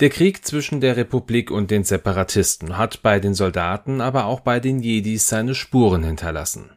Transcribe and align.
Der 0.00 0.10
Krieg 0.10 0.44
zwischen 0.44 0.82
der 0.82 0.98
Republik 0.98 1.50
und 1.50 1.70
den 1.70 1.82
Separatisten 1.82 2.76
hat 2.76 3.02
bei 3.02 3.18
den 3.18 3.32
Soldaten, 3.32 4.02
aber 4.02 4.26
auch 4.26 4.40
bei 4.40 4.60
den 4.60 4.80
Jedis 4.80 5.26
seine 5.26 5.54
Spuren 5.54 6.04
hinterlassen. 6.04 6.70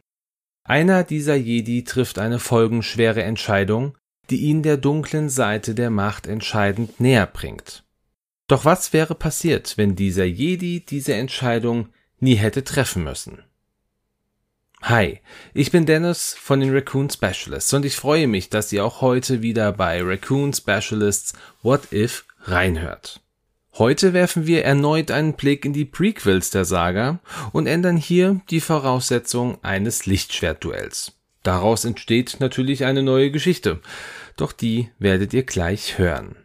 Einer 0.64 1.04
dieser 1.04 1.34
Jedi 1.34 1.84
trifft 1.84 2.18
eine 2.18 2.38
folgenschwere 2.38 3.22
Entscheidung, 3.22 3.98
die 4.30 4.42
ihn 4.42 4.62
der 4.62 4.78
dunklen 4.78 5.28
Seite 5.28 5.74
der 5.74 5.90
Macht 5.90 6.26
entscheidend 6.26 6.98
näher 6.98 7.26
bringt. 7.26 7.84
Doch 8.46 8.64
was 8.64 8.92
wäre 8.92 9.14
passiert, 9.14 9.76
wenn 9.76 9.96
dieser 9.96 10.24
Jedi 10.24 10.80
diese 10.80 11.14
Entscheidung 11.14 11.88
nie 12.20 12.36
hätte 12.36 12.64
treffen 12.64 13.04
müssen? 13.04 13.42
Hi, 14.82 15.20
ich 15.52 15.70
bin 15.70 15.84
Dennis 15.84 16.34
von 16.40 16.60
den 16.60 16.72
Raccoon 16.72 17.10
Specialists 17.10 17.74
und 17.74 17.84
ich 17.84 17.96
freue 17.96 18.26
mich, 18.26 18.48
dass 18.48 18.72
ihr 18.72 18.82
auch 18.82 19.02
heute 19.02 19.42
wieder 19.42 19.72
bei 19.72 20.00
Raccoon 20.02 20.54
Specialists 20.54 21.34
What 21.62 21.92
If 21.92 22.24
reinhört. 22.42 23.20
Heute 23.74 24.12
werfen 24.12 24.46
wir 24.46 24.64
erneut 24.64 25.10
einen 25.10 25.34
Blick 25.34 25.64
in 25.64 25.72
die 25.72 25.84
Prequels 25.84 26.50
der 26.50 26.64
Saga 26.64 27.20
und 27.52 27.66
ändern 27.66 27.96
hier 27.96 28.40
die 28.50 28.60
Voraussetzung 28.60 29.62
eines 29.62 30.06
Lichtschwertduells. 30.06 31.12
Daraus 31.42 31.84
entsteht 31.84 32.36
natürlich 32.40 32.84
eine 32.84 33.02
neue 33.02 33.30
Geschichte, 33.30 33.80
doch 34.36 34.52
die 34.52 34.90
werdet 34.98 35.32
ihr 35.32 35.44
gleich 35.44 35.98
hören. 35.98 36.36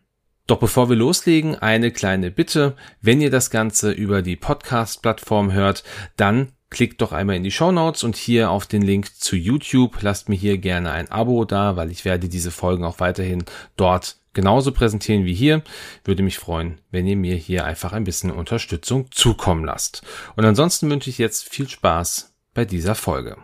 Doch 0.47 0.59
bevor 0.59 0.89
wir 0.89 0.95
loslegen, 0.95 1.55
eine 1.55 1.91
kleine 1.91 2.29
Bitte. 2.29 2.75
Wenn 3.01 3.19
ihr 3.19 3.31
das 3.31 3.49
Ganze 3.49 3.91
über 3.91 4.21
die 4.21 4.35
Podcast-Plattform 4.35 5.51
hört, 5.51 5.83
dann 6.17 6.51
klickt 6.69 7.01
doch 7.01 7.11
einmal 7.11 7.35
in 7.35 7.43
die 7.43 7.51
Show 7.51 7.71
Notes 7.71 8.03
und 8.03 8.15
hier 8.15 8.51
auf 8.51 8.67
den 8.67 8.83
Link 8.83 9.15
zu 9.15 9.35
YouTube. 9.35 10.01
Lasst 10.01 10.29
mir 10.29 10.35
hier 10.35 10.59
gerne 10.59 10.91
ein 10.91 11.09
Abo 11.09 11.45
da, 11.45 11.75
weil 11.75 11.89
ich 11.89 12.05
werde 12.05 12.29
diese 12.29 12.51
Folgen 12.51 12.83
auch 12.83 12.99
weiterhin 12.99 13.43
dort 13.75 14.17
genauso 14.35 14.71
präsentieren 14.71 15.25
wie 15.25 15.33
hier. 15.33 15.63
Würde 16.03 16.21
mich 16.21 16.37
freuen, 16.37 16.79
wenn 16.91 17.07
ihr 17.07 17.17
mir 17.17 17.35
hier 17.35 17.65
einfach 17.65 17.93
ein 17.93 18.03
bisschen 18.03 18.29
Unterstützung 18.29 19.09
zukommen 19.09 19.65
lasst. 19.65 20.03
Und 20.35 20.45
ansonsten 20.45 20.91
wünsche 20.91 21.09
ich 21.09 21.17
jetzt 21.17 21.49
viel 21.49 21.67
Spaß 21.67 22.35
bei 22.53 22.65
dieser 22.65 22.93
Folge. 22.93 23.37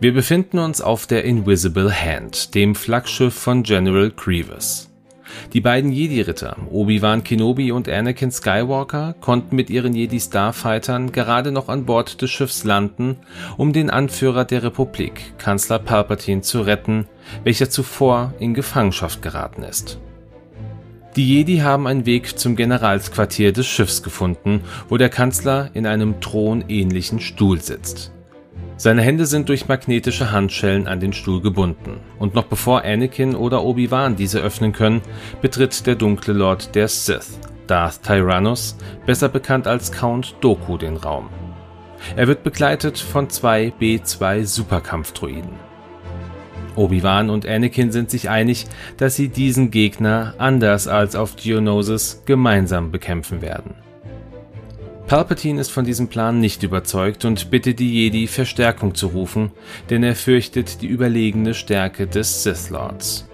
Wir 0.00 0.14
befinden 0.14 0.60
uns 0.60 0.80
auf 0.80 1.08
der 1.08 1.24
Invisible 1.24 1.92
Hand, 1.92 2.54
dem 2.54 2.76
Flaggschiff 2.76 3.34
von 3.34 3.64
General 3.64 4.12
Grievous. 4.12 4.88
Die 5.52 5.60
beiden 5.60 5.90
Jedi-Ritter, 5.90 6.56
Obi-Wan 6.70 7.24
Kenobi 7.24 7.72
und 7.72 7.88
Anakin 7.88 8.30
Skywalker, 8.30 9.16
konnten 9.20 9.56
mit 9.56 9.70
ihren 9.70 9.94
Jedi-Starfightern 9.94 11.10
gerade 11.10 11.50
noch 11.50 11.68
an 11.68 11.84
Bord 11.84 12.22
des 12.22 12.30
Schiffs 12.30 12.62
landen, 12.62 13.16
um 13.56 13.72
den 13.72 13.90
Anführer 13.90 14.44
der 14.44 14.62
Republik, 14.62 15.36
Kanzler 15.36 15.80
Palpatine, 15.80 16.42
zu 16.42 16.60
retten, 16.60 17.08
welcher 17.42 17.68
zuvor 17.68 18.32
in 18.38 18.54
Gefangenschaft 18.54 19.20
geraten 19.20 19.64
ist. 19.64 19.98
Die 21.16 21.28
Jedi 21.28 21.58
haben 21.58 21.88
einen 21.88 22.06
Weg 22.06 22.38
zum 22.38 22.54
Generalsquartier 22.54 23.52
des 23.52 23.66
Schiffs 23.66 24.04
gefunden, 24.04 24.60
wo 24.88 24.96
der 24.96 25.08
Kanzler 25.08 25.70
in 25.74 25.86
einem 25.86 26.20
thronähnlichen 26.20 27.18
Stuhl 27.18 27.60
sitzt. 27.60 28.12
Seine 28.80 29.02
Hände 29.02 29.26
sind 29.26 29.48
durch 29.48 29.66
magnetische 29.66 30.30
Handschellen 30.30 30.86
an 30.86 31.00
den 31.00 31.12
Stuhl 31.12 31.42
gebunden, 31.42 31.98
und 32.20 32.36
noch 32.36 32.44
bevor 32.44 32.84
Anakin 32.84 33.34
oder 33.34 33.64
Obi-Wan 33.64 34.14
diese 34.14 34.38
öffnen 34.38 34.72
können, 34.72 35.02
betritt 35.42 35.84
der 35.84 35.96
dunkle 35.96 36.32
Lord 36.32 36.76
der 36.76 36.86
Sith, 36.86 37.40
Darth 37.66 38.04
Tyrannus, 38.04 38.76
besser 39.04 39.28
bekannt 39.28 39.66
als 39.66 39.90
Count 39.90 40.36
Doku, 40.40 40.78
den 40.78 40.96
Raum. 40.96 41.28
Er 42.14 42.28
wird 42.28 42.44
begleitet 42.44 42.98
von 42.98 43.28
zwei 43.28 43.72
B-2 43.76 44.44
Superkampfdroiden. 44.44 45.58
Obi-Wan 46.76 47.30
und 47.30 47.48
Anakin 47.48 47.90
sind 47.90 48.12
sich 48.12 48.30
einig, 48.30 48.66
dass 48.96 49.16
sie 49.16 49.28
diesen 49.28 49.72
Gegner 49.72 50.34
anders 50.38 50.86
als 50.86 51.16
auf 51.16 51.34
Geonosis 51.34 52.22
gemeinsam 52.26 52.92
bekämpfen 52.92 53.42
werden. 53.42 53.74
Palpatine 55.08 55.62
ist 55.62 55.70
von 55.70 55.86
diesem 55.86 56.08
Plan 56.08 56.38
nicht 56.38 56.62
überzeugt 56.62 57.24
und 57.24 57.50
bittet 57.50 57.78
die 57.78 57.90
Jedi, 57.90 58.26
Verstärkung 58.26 58.94
zu 58.94 59.06
rufen, 59.06 59.52
denn 59.88 60.02
er 60.02 60.14
fürchtet 60.14 60.82
die 60.82 60.86
überlegene 60.86 61.54
Stärke 61.54 62.06
des 62.06 62.42
Sith 62.42 62.68
Lords. 62.68 63.26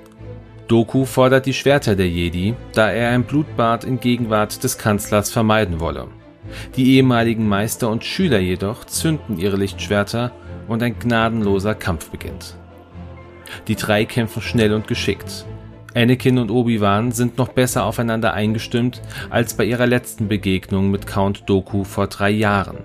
Doku 0.69 1.05
fordert 1.05 1.47
die 1.47 1.53
Schwerter 1.53 1.97
der 1.97 2.09
Jedi, 2.09 2.55
da 2.75 2.93
er 2.93 3.11
ein 3.11 3.25
Blutbad 3.25 3.83
in 3.83 3.99
Gegenwart 3.99 4.63
des 4.63 4.79
Kanzlers 4.79 5.33
vermeiden 5.33 5.81
wolle. 5.81 6.07
Die 6.77 6.95
ehemaligen 6.95 7.49
Meister 7.49 7.91
und 7.91 8.05
Schüler 8.05 8.39
jedoch 8.39 8.85
zünden 8.85 9.37
ihre 9.37 9.57
Lichtschwerter 9.57 10.31
und 10.69 10.81
ein 10.81 10.97
gnadenloser 10.97 11.75
Kampf 11.75 12.09
beginnt. 12.11 12.57
Die 13.67 13.75
drei 13.75 14.05
kämpfen 14.05 14.43
schnell 14.43 14.73
und 14.75 14.87
geschickt. 14.87 15.45
Anakin 15.95 16.39
und 16.39 16.51
Obi-Wan 16.51 17.13
sind 17.13 17.39
noch 17.39 17.49
besser 17.49 17.85
aufeinander 17.85 18.35
eingestimmt 18.35 19.01
als 19.31 19.55
bei 19.55 19.65
ihrer 19.65 19.87
letzten 19.87 20.27
Begegnung 20.27 20.91
mit 20.91 21.07
Count 21.07 21.49
Doku 21.49 21.85
vor 21.85 22.09
drei 22.09 22.31
Jahren. 22.31 22.79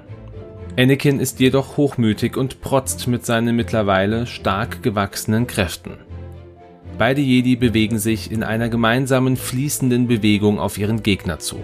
Anakin 0.77 1.19
ist 1.19 1.39
jedoch 1.39 1.75
hochmütig 1.75 2.37
und 2.37 2.61
protzt 2.61 3.07
mit 3.07 3.25
seinen 3.25 3.55
mittlerweile 3.55 4.27
stark 4.27 4.83
gewachsenen 4.83 5.47
Kräften. 5.47 5.97
Beide 6.99 7.21
Jedi 7.21 7.55
bewegen 7.55 7.97
sich 7.97 8.29
in 8.29 8.43
einer 8.43 8.69
gemeinsamen 8.69 9.37
fließenden 9.37 10.07
Bewegung 10.07 10.59
auf 10.59 10.77
ihren 10.77 11.01
Gegner 11.01 11.39
zu. 11.39 11.55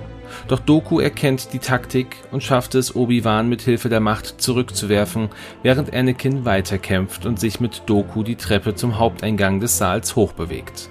Doch 0.48 0.60
Doku 0.60 1.00
erkennt 1.00 1.54
die 1.54 1.60
Taktik 1.60 2.16
und 2.32 2.42
schafft 2.42 2.74
es, 2.74 2.96
Obi-Wan 2.96 3.50
mit 3.50 3.62
Hilfe 3.62 3.90
der 3.90 4.00
Macht 4.00 4.42
zurückzuwerfen, 4.42 5.30
während 5.62 5.94
Anakin 5.94 6.46
weiterkämpft 6.46 7.26
und 7.26 7.40
sich 7.40 7.60
mit 7.60 7.84
Doku 7.86 8.24
die 8.24 8.38
Treppe 8.38 8.76
zum 8.76 8.98
Haupteingang 8.98 9.60
des 9.60 9.78
Saals 9.78 10.16
hochbewegt. 10.16 10.90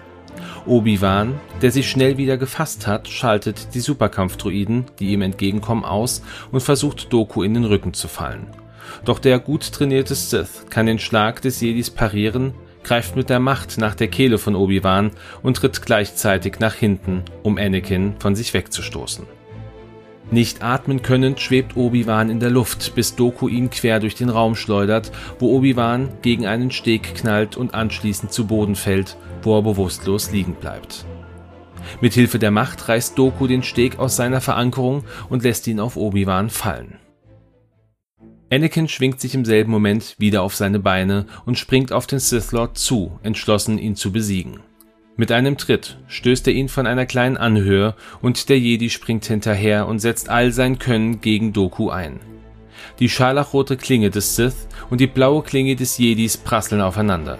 Obi-Wan, 0.66 1.38
der 1.60 1.70
sich 1.70 1.88
schnell 1.88 2.16
wieder 2.16 2.38
gefasst 2.38 2.86
hat, 2.86 3.08
schaltet 3.08 3.74
die 3.74 3.80
Superkampfdroiden, 3.80 4.86
die 4.98 5.12
ihm 5.12 5.22
entgegenkommen, 5.22 5.84
aus 5.84 6.22
und 6.52 6.62
versucht 6.62 7.12
Doku 7.12 7.42
in 7.42 7.54
den 7.54 7.64
Rücken 7.64 7.92
zu 7.92 8.08
fallen. 8.08 8.46
Doch 9.04 9.18
der 9.18 9.38
gut 9.38 9.72
trainierte 9.72 10.14
Sith 10.14 10.66
kann 10.70 10.86
den 10.86 10.98
Schlag 10.98 11.42
des 11.42 11.60
Jedis 11.60 11.90
parieren, 11.90 12.54
greift 12.82 13.16
mit 13.16 13.30
der 13.30 13.40
Macht 13.40 13.78
nach 13.78 13.94
der 13.94 14.08
Kehle 14.08 14.38
von 14.38 14.54
Obi-Wan 14.54 15.10
und 15.42 15.56
tritt 15.56 15.82
gleichzeitig 15.82 16.58
nach 16.60 16.74
hinten, 16.74 17.22
um 17.42 17.58
Anakin 17.58 18.14
von 18.18 18.34
sich 18.34 18.54
wegzustoßen. 18.54 19.26
Nicht 20.30 20.62
atmen 20.62 21.02
könnend 21.02 21.38
schwebt 21.38 21.76
Obi-Wan 21.76 22.30
in 22.30 22.40
der 22.40 22.50
Luft, 22.50 22.94
bis 22.94 23.14
Doku 23.14 23.48
ihn 23.48 23.70
quer 23.70 24.00
durch 24.00 24.14
den 24.14 24.30
Raum 24.30 24.56
schleudert, 24.56 25.12
wo 25.38 25.54
Obi-Wan 25.54 26.08
gegen 26.22 26.46
einen 26.46 26.70
Steg 26.70 27.14
knallt 27.14 27.56
und 27.56 27.74
anschließend 27.74 28.32
zu 28.32 28.46
Boden 28.46 28.74
fällt, 28.74 29.16
wo 29.42 29.56
er 29.56 29.62
bewusstlos 29.62 30.32
liegen 30.32 30.54
bleibt. 30.54 31.04
Mit 32.00 32.14
Hilfe 32.14 32.38
der 32.38 32.50
Macht 32.50 32.88
reißt 32.88 33.18
Doku 33.18 33.46
den 33.46 33.62
Steg 33.62 33.98
aus 33.98 34.16
seiner 34.16 34.40
Verankerung 34.40 35.04
und 35.28 35.42
lässt 35.42 35.66
ihn 35.66 35.80
auf 35.80 35.96
Obi-Wan 35.96 36.48
fallen. 36.50 36.98
Anakin 38.50 38.88
schwingt 38.88 39.20
sich 39.20 39.34
im 39.34 39.44
selben 39.44 39.70
Moment 39.70 40.14
wieder 40.18 40.42
auf 40.42 40.54
seine 40.54 40.78
Beine 40.78 41.26
und 41.44 41.58
springt 41.58 41.92
auf 41.92 42.06
den 42.06 42.18
Sith 42.18 42.52
Lord 42.52 42.78
zu, 42.78 43.18
entschlossen 43.22 43.78
ihn 43.78 43.96
zu 43.96 44.12
besiegen. 44.12 44.60
Mit 45.16 45.30
einem 45.30 45.56
Tritt 45.56 45.96
stößt 46.08 46.48
er 46.48 46.54
ihn 46.54 46.68
von 46.68 46.88
einer 46.88 47.06
kleinen 47.06 47.36
Anhöhe 47.36 47.94
und 48.20 48.48
der 48.48 48.58
Jedi 48.58 48.90
springt 48.90 49.24
hinterher 49.26 49.86
und 49.86 50.00
setzt 50.00 50.28
all 50.28 50.50
sein 50.50 50.80
Können 50.80 51.20
gegen 51.20 51.52
Doku 51.52 51.88
ein. 51.88 52.18
Die 52.98 53.08
scharlachrote 53.08 53.76
Klinge 53.76 54.10
des 54.10 54.34
Sith 54.34 54.66
und 54.90 55.00
die 55.00 55.06
blaue 55.06 55.42
Klinge 55.42 55.76
des 55.76 55.98
Jedis 55.98 56.36
prasseln 56.36 56.80
aufeinander. 56.80 57.38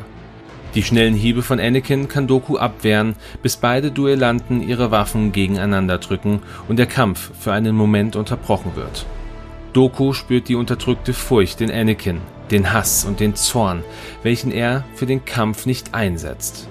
Die 0.77 0.85
schnellen 0.85 1.15
Hiebe 1.15 1.43
von 1.43 1.59
Anakin 1.59 2.07
kann 2.07 2.29
Doku 2.29 2.59
abwehren, 2.59 3.17
bis 3.43 3.57
beide 3.57 3.91
Duellanten 3.91 4.67
ihre 4.67 4.93
Waffen 4.93 5.33
gegeneinander 5.33 5.99
drücken 5.99 6.43
und 6.69 6.79
der 6.79 6.87
Kampf 6.87 7.33
für 7.41 7.53
einen 7.53 7.75
Moment 7.75 8.15
unterbrochen 8.15 8.77
wird. 8.77 9.05
Doku 9.73 10.13
spürt 10.13 10.49
die 10.49 10.55
unterdrückte 10.55 11.13
Furcht 11.13 11.61
in 11.61 11.73
Anakin, 11.73 12.21
den 12.53 12.73
Hass 12.73 13.05
und 13.05 13.19
den 13.19 13.35
Zorn, 13.35 13.83
welchen 14.23 14.53
er 14.53 14.85
für 14.95 15.07
den 15.07 15.25
Kampf 15.25 15.67
nicht 15.67 15.93
einsetzt. 15.93 16.69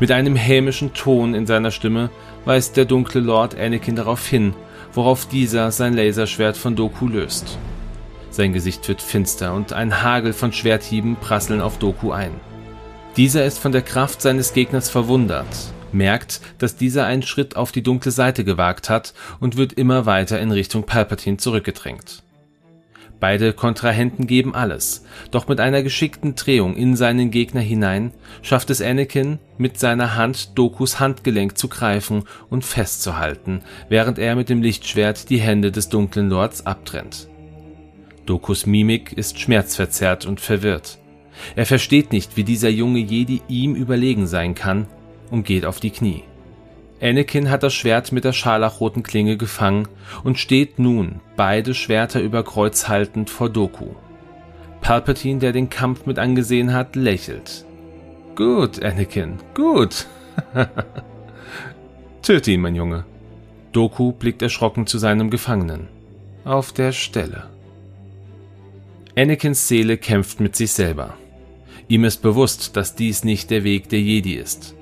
Mit 0.00 0.10
einem 0.10 0.36
hämischen 0.36 0.94
Ton 0.94 1.34
in 1.34 1.46
seiner 1.46 1.70
Stimme 1.70 2.10
weist 2.44 2.76
der 2.76 2.84
dunkle 2.84 3.20
Lord 3.20 3.58
Anakin 3.58 3.96
darauf 3.96 4.26
hin, 4.26 4.54
worauf 4.92 5.26
dieser 5.26 5.70
sein 5.70 5.94
Laserschwert 5.94 6.56
von 6.56 6.76
Doku 6.76 7.08
löst. 7.08 7.58
Sein 8.30 8.52
Gesicht 8.52 8.86
wird 8.88 9.02
finster 9.02 9.54
und 9.54 9.72
ein 9.72 10.02
Hagel 10.02 10.32
von 10.32 10.52
Schwerthieben 10.52 11.16
prasseln 11.16 11.60
auf 11.60 11.78
Doku 11.78 12.12
ein. 12.12 12.32
Dieser 13.16 13.44
ist 13.44 13.58
von 13.58 13.72
der 13.72 13.82
Kraft 13.82 14.22
seines 14.22 14.52
Gegners 14.52 14.90
verwundert, 14.90 15.46
merkt, 15.92 16.40
dass 16.58 16.76
dieser 16.76 17.04
einen 17.06 17.22
Schritt 17.22 17.56
auf 17.56 17.72
die 17.72 17.82
dunkle 17.82 18.12
Seite 18.12 18.44
gewagt 18.44 18.88
hat 18.88 19.14
und 19.40 19.56
wird 19.56 19.72
immer 19.72 20.06
weiter 20.06 20.38
in 20.38 20.52
Richtung 20.52 20.84
Palpatine 20.84 21.38
zurückgedrängt. 21.38 22.22
Beide 23.20 23.52
Kontrahenten 23.52 24.28
geben 24.28 24.54
alles, 24.54 25.04
doch 25.32 25.48
mit 25.48 25.58
einer 25.58 25.82
geschickten 25.82 26.36
Drehung 26.36 26.76
in 26.76 26.94
seinen 26.94 27.32
Gegner 27.32 27.60
hinein 27.60 28.12
schafft 28.42 28.70
es 28.70 28.80
Anakin, 28.80 29.40
mit 29.56 29.78
seiner 29.78 30.14
Hand 30.14 30.56
Dokus 30.56 31.00
Handgelenk 31.00 31.58
zu 31.58 31.68
greifen 31.68 32.24
und 32.48 32.64
festzuhalten, 32.64 33.62
während 33.88 34.20
er 34.20 34.36
mit 34.36 34.48
dem 34.48 34.62
Lichtschwert 34.62 35.30
die 35.30 35.40
Hände 35.40 35.72
des 35.72 35.88
dunklen 35.88 36.30
Lords 36.30 36.64
abtrennt. 36.64 37.28
Dokus 38.24 38.66
Mimik 38.66 39.12
ist 39.12 39.40
schmerzverzerrt 39.40 40.24
und 40.24 40.38
verwirrt. 40.38 40.98
Er 41.56 41.66
versteht 41.66 42.12
nicht, 42.12 42.36
wie 42.36 42.44
dieser 42.44 42.68
junge 42.68 43.00
Jedi 43.00 43.42
ihm 43.48 43.74
überlegen 43.74 44.26
sein 44.26 44.54
kann 44.54 44.86
und 45.30 45.44
geht 45.44 45.64
auf 45.64 45.80
die 45.80 45.90
Knie. 45.90 46.22
Anakin 47.00 47.48
hat 47.48 47.62
das 47.62 47.74
Schwert 47.74 48.10
mit 48.10 48.24
der 48.24 48.32
scharlachroten 48.32 49.02
Klinge 49.02 49.36
gefangen 49.36 49.86
und 50.24 50.38
steht 50.38 50.78
nun, 50.78 51.20
beide 51.36 51.74
Schwerter 51.74 52.20
über 52.20 52.42
Kreuz 52.42 52.88
haltend, 52.88 53.30
vor 53.30 53.48
Doku. 53.48 53.90
Palpatine, 54.80 55.38
der 55.38 55.52
den 55.52 55.70
Kampf 55.70 56.06
mit 56.06 56.18
angesehen 56.18 56.72
hat, 56.72 56.96
lächelt. 56.96 57.64
Gut, 58.34 58.82
Anakin, 58.82 59.38
gut. 59.54 60.06
Töte 62.22 62.50
ihn, 62.50 62.60
mein 62.60 62.74
Junge. 62.74 63.04
Doku 63.72 64.12
blickt 64.12 64.42
erschrocken 64.42 64.86
zu 64.86 64.98
seinem 64.98 65.30
Gefangenen. 65.30 65.88
Auf 66.44 66.72
der 66.72 66.92
Stelle. 66.92 67.48
Anakins 69.16 69.68
Seele 69.68 69.98
kämpft 69.98 70.40
mit 70.40 70.56
sich 70.56 70.72
selber. 70.72 71.14
Ihm 71.88 72.04
ist 72.04 72.22
bewusst, 72.22 72.76
dass 72.76 72.94
dies 72.94 73.24
nicht 73.24 73.50
der 73.50 73.64
Weg 73.64 73.88
der 73.88 74.00
Jedi 74.00 74.34
ist. 74.34 74.74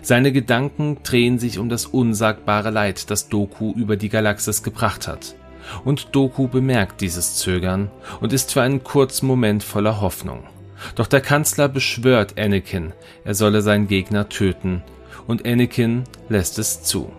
Seine 0.00 0.32
Gedanken 0.32 0.98
drehen 1.02 1.38
sich 1.38 1.58
um 1.58 1.68
das 1.68 1.86
unsagbare 1.86 2.70
Leid, 2.70 3.10
das 3.10 3.28
Doku 3.28 3.72
über 3.72 3.96
die 3.96 4.08
Galaxis 4.08 4.62
gebracht 4.62 5.06
hat. 5.06 5.34
Und 5.84 6.14
Doku 6.14 6.48
bemerkt 6.48 7.00
dieses 7.00 7.36
Zögern 7.36 7.90
und 8.20 8.32
ist 8.32 8.52
für 8.52 8.62
einen 8.62 8.82
kurzen 8.82 9.26
Moment 9.26 9.62
voller 9.62 10.00
Hoffnung. 10.00 10.44
Doch 10.96 11.06
der 11.06 11.20
Kanzler 11.20 11.68
beschwört 11.68 12.38
Anakin, 12.38 12.92
er 13.24 13.34
solle 13.34 13.62
seinen 13.62 13.86
Gegner 13.86 14.28
töten, 14.28 14.82
und 15.26 15.46
Anakin 15.46 16.04
lässt 16.28 16.58
es 16.58 16.82
zu. 16.82 17.12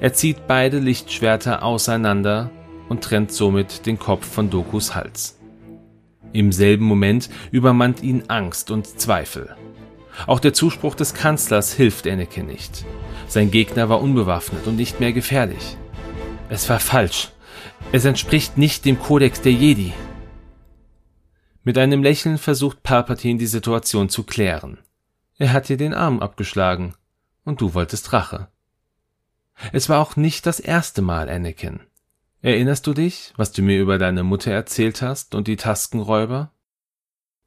Er 0.00 0.12
zieht 0.12 0.46
beide 0.46 0.78
Lichtschwerter 0.78 1.62
auseinander 1.62 2.50
und 2.88 3.02
trennt 3.02 3.32
somit 3.32 3.86
den 3.86 3.98
Kopf 3.98 4.26
von 4.26 4.50
Dokus 4.50 4.94
Hals. 4.94 5.38
Im 6.32 6.52
selben 6.52 6.84
Moment 6.84 7.28
übermannt 7.50 8.02
ihn 8.02 8.24
Angst 8.28 8.70
und 8.70 8.86
Zweifel. 8.86 9.56
Auch 10.26 10.40
der 10.40 10.52
Zuspruch 10.52 10.94
des 10.94 11.14
Kanzlers 11.14 11.72
hilft 11.72 12.06
Anakin 12.06 12.46
nicht. 12.46 12.84
Sein 13.28 13.50
Gegner 13.50 13.88
war 13.88 14.00
unbewaffnet 14.00 14.66
und 14.66 14.76
nicht 14.76 15.00
mehr 15.00 15.12
gefährlich. 15.12 15.76
Es 16.48 16.68
war 16.68 16.80
falsch. 16.80 17.30
Es 17.92 18.04
entspricht 18.04 18.58
nicht 18.58 18.84
dem 18.84 18.98
Kodex 18.98 19.40
der 19.40 19.52
Jedi. 19.52 19.92
Mit 21.62 21.78
einem 21.78 22.02
Lächeln 22.02 22.38
versucht 22.38 22.82
Palpatine 22.82 23.38
die 23.38 23.46
Situation 23.46 24.08
zu 24.08 24.24
klären. 24.24 24.78
Er 25.38 25.52
hat 25.52 25.68
dir 25.68 25.76
den 25.76 25.94
Arm 25.94 26.20
abgeschlagen 26.20 26.94
und 27.44 27.60
du 27.60 27.74
wolltest 27.74 28.12
Rache. 28.12 28.48
Es 29.72 29.88
war 29.88 30.00
auch 30.00 30.16
nicht 30.16 30.46
das 30.46 30.60
erste 30.60 31.02
Mal, 31.02 31.28
Anakin. 31.28 31.80
Erinnerst 32.42 32.86
du 32.86 32.94
dich, 32.94 33.34
was 33.36 33.52
du 33.52 33.62
mir 33.62 33.78
über 33.80 33.98
deine 33.98 34.22
Mutter 34.22 34.50
erzählt 34.50 35.02
hast 35.02 35.34
und 35.34 35.46
die 35.46 35.56
Taskenräuber? 35.56 36.50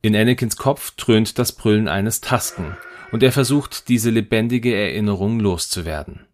In 0.06 0.18
Anakins 0.18 0.58
Kopf 0.58 0.92
dröhnt 0.98 1.40
das 1.40 1.54
Brüllen 1.54 1.88
eines 1.88 2.20
Tasken, 2.20 2.76
und 3.14 3.24
er 3.24 3.32
versucht, 3.32 3.88
diese 3.88 4.10
lebendige 4.10 4.76
Erinnerung 4.76 5.40
loszuwerden. 5.40 6.26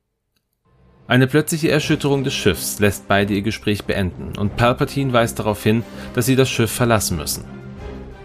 Eine 1.06 1.28
plötzliche 1.28 1.70
Erschütterung 1.70 2.24
des 2.24 2.34
Schiffs 2.34 2.80
lässt 2.80 3.08
beide 3.08 3.36
ihr 3.36 3.44
Gespräch 3.44 3.84
beenden, 3.84 4.36
und 4.40 4.56
Palpatine 4.56 5.14
weist 5.14 5.38
darauf 5.38 5.62
hin, 5.62 5.84
dass 6.16 6.26
sie 6.26 6.36
das 6.36 6.50
Schiff 6.50 6.72
verlassen 6.72 7.18
müssen. 7.18 7.46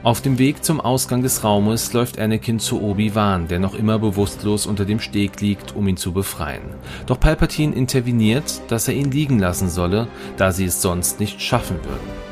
Auf 0.03 0.23
dem 0.23 0.39
Weg 0.39 0.65
zum 0.65 0.81
Ausgang 0.81 1.21
des 1.21 1.45
Raumes 1.45 1.93
läuft 1.93 2.19
Anakin 2.19 2.59
zu 2.59 2.81
Obi-Wan, 2.81 3.47
der 3.47 3.59
noch 3.59 3.75
immer 3.75 3.99
bewusstlos 3.99 4.65
unter 4.65 4.87
dem 4.87 4.99
Steg 4.99 5.43
liegt, 5.43 5.77
um 5.77 5.87
ihn 5.87 5.99
zu 5.99 6.13
befreien. 6.13 6.63
Doch 7.05 7.21
Palpatine 7.21 7.75
interveniert, 7.75 8.63
dass 8.69 8.89
er 8.89 8.95
ihn 8.95 9.11
liegen 9.11 9.39
lassen 9.39 9.69
solle, 9.69 10.09
da 10.39 10.53
sie 10.53 10.65
es 10.65 10.81
sonst 10.81 11.21
nicht 11.21 11.43
schaffen 11.43 11.77
würden. 11.85 12.25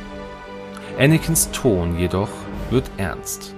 Anakins 0.99 1.51
Ton 1.51 1.99
jedoch 1.99 2.31
wird 2.73 2.91
ernst. 2.97 3.55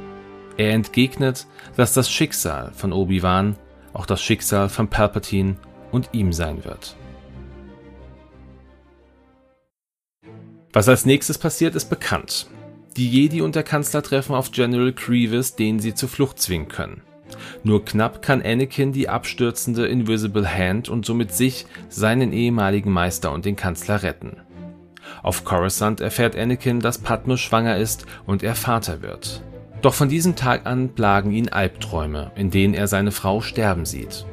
Er 0.57 0.73
entgegnet, 0.73 1.47
dass 1.77 1.95
das 1.95 2.11
Schicksal 2.11 2.73
von 2.75 2.93
Obi-Wan 2.93 3.57
auch 3.93 4.07
das 4.07 4.23
Schicksal 4.23 4.69
von 4.69 4.89
Palpatine 4.89 5.57
und 5.91 6.11
ihm 6.13 6.33
sein 6.33 6.65
wird. 6.65 6.97
Was 10.73 10.89
als 10.89 11.07
nächstes 11.07 11.39
passiert, 11.39 11.77
ist 11.77 11.89
bekannt. 11.89 12.49
Die 12.97 13.09
Jedi 13.09 13.41
und 13.43 13.55
der 13.55 13.63
Kanzler 13.63 14.03
treffen 14.03 14.35
auf 14.35 14.51
General 14.51 14.93
Grievous, 14.93 15.55
den 15.55 15.79
sie 15.79 15.95
zur 15.95 16.09
Flucht 16.09 16.41
zwingen 16.41 16.69
können. 16.69 17.03
Nur 17.63 17.85
knapp 17.85 18.23
kann 18.23 18.43
Anakin 18.43 18.93
die 18.93 19.09
abstürzende 19.09 19.87
Invisible 19.87 20.49
Hand 20.49 20.89
und 20.89 21.07
somit 21.07 21.33
sich, 21.33 21.67
seinen 21.89 22.33
ehemaligen 22.33 22.93
Meister 22.93 23.33
und 23.33 23.45
den 23.45 23.57
Kanzler 23.57 24.03
retten. 24.03 24.37
Auf 25.23 25.45
Coruscant 25.45 26.01
erfährt 26.01 26.37
Anakin, 26.37 26.81
dass 26.81 26.99
Padme 26.99 27.39
schwanger 27.39 27.77
ist 27.77 28.07
und 28.27 28.43
er 28.43 28.55
Vater 28.55 29.03
wird. 29.03 29.43
Doch 29.83 29.95
von 29.95 30.09
diesem 30.09 30.35
Tag 30.37 30.67
an 30.67 30.95
plagen 30.95 31.31
ihn 31.31 31.51
Albträume, 31.51 32.33
in 32.37 32.51
denen 32.51 32.75
er 32.75 32.89
seine 32.89 33.13
Frau 33.13 33.41
sterben 33.41 33.85
sieht. 33.85 34.25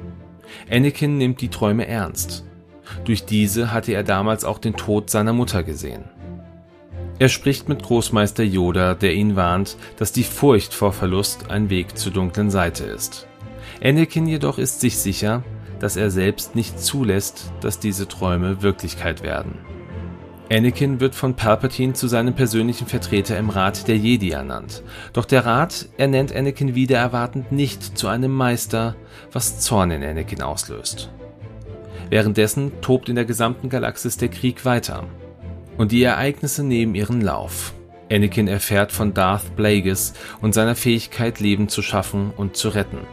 Anakin 0.70 1.18
nimmt 1.18 1.42
die 1.42 1.50
Träume 1.50 1.88
ernst. 1.88 2.46
Durch 3.06 3.26
diese 3.26 3.72
hatte 3.74 3.94
er 3.94 4.04
damals 4.04 4.46
auch 4.46 4.60
den 4.60 4.76
Tod 4.76 5.10
seiner 5.10 5.34
Mutter 5.34 5.64
gesehen. 5.64 6.04
Er 7.20 7.30
spricht 7.30 7.70
mit 7.70 7.84
Großmeister 7.84 8.44
Yoda, 8.44 8.96
der 8.96 9.14
ihn 9.14 9.36
warnt, 9.36 9.78
dass 9.98 10.12
die 10.12 10.24
Furcht 10.24 10.74
vor 10.74 10.92
Verlust 10.92 11.52
ein 11.52 11.70
Weg 11.70 11.98
zur 11.98 12.12
dunklen 12.12 12.50
Seite 12.50 12.86
ist. 12.86 13.28
Anakin 13.84 14.28
jedoch 14.28 14.58
ist 14.58 14.82
sich 14.82 14.98
sicher, 14.98 15.44
dass 15.80 15.98
er 15.98 16.12
selbst 16.12 16.56
nicht 16.56 16.80
zulässt, 16.80 17.52
dass 17.62 17.80
diese 17.80 18.08
Träume 18.08 18.62
Wirklichkeit 18.62 19.24
werden. 19.24 19.58
Anakin 20.52 21.00
wird 21.00 21.16
von 21.16 21.38
Palpatine 21.38 21.94
zu 21.94 22.10
seinem 22.10 22.34
persönlichen 22.34 22.86
Vertreter 22.86 23.38
im 23.38 23.50
Rat 23.50 23.88
der 23.88 23.96
Jedi 23.96 24.32
ernannt. 24.32 24.84
Doch 25.14 25.24
der 25.24 25.46
Rat 25.46 25.88
ernennt 25.96 26.36
Anakin 26.36 26.76
wieder 26.76 26.98
erwartend 26.98 27.54
nicht 27.54 27.98
zu 27.98 28.10
einem 28.10 28.32
Meister, 28.34 28.98
was 29.32 29.62
Zorn 29.62 29.92
in 29.92 30.04
Anakin 30.04 30.42
auslöst. 30.42 31.10
Währenddessen 32.10 32.74
tobt 32.82 33.08
in 33.08 33.16
der 33.16 33.24
gesamten 33.24 33.70
Galaxis 33.70 34.18
der 34.18 34.28
Krieg 34.28 34.66
weiter. 34.66 35.06
Und 35.78 35.94
die 35.94 36.04
Ereignisse 36.04 36.66
nehmen 36.66 36.96
ihren 36.96 37.22
Lauf. 37.22 37.74
Anakin 38.12 38.50
erfährt 38.50 38.92
von 38.92 39.14
Darth 39.14 39.56
Plagueis 39.56 40.14
und 40.42 40.54
seiner 40.54 40.76
Fähigkeit, 40.76 41.40
Leben 41.40 41.70
zu 41.70 41.82
schaffen 41.82 42.34
und 42.36 42.58
zu 42.58 42.68
retten. 42.68 43.08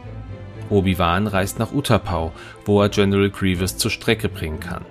Obi-Wan 0.69 1.25
reist 1.25 1.57
nach 1.57 1.71
Utapau, 1.71 2.33
wo 2.65 2.81
er 2.81 2.89
General 2.89 3.29
Grievous 3.29 3.77
zur 3.77 3.91
Strecke 3.91 4.27
bringen 4.27 4.59
kann. 4.59 4.83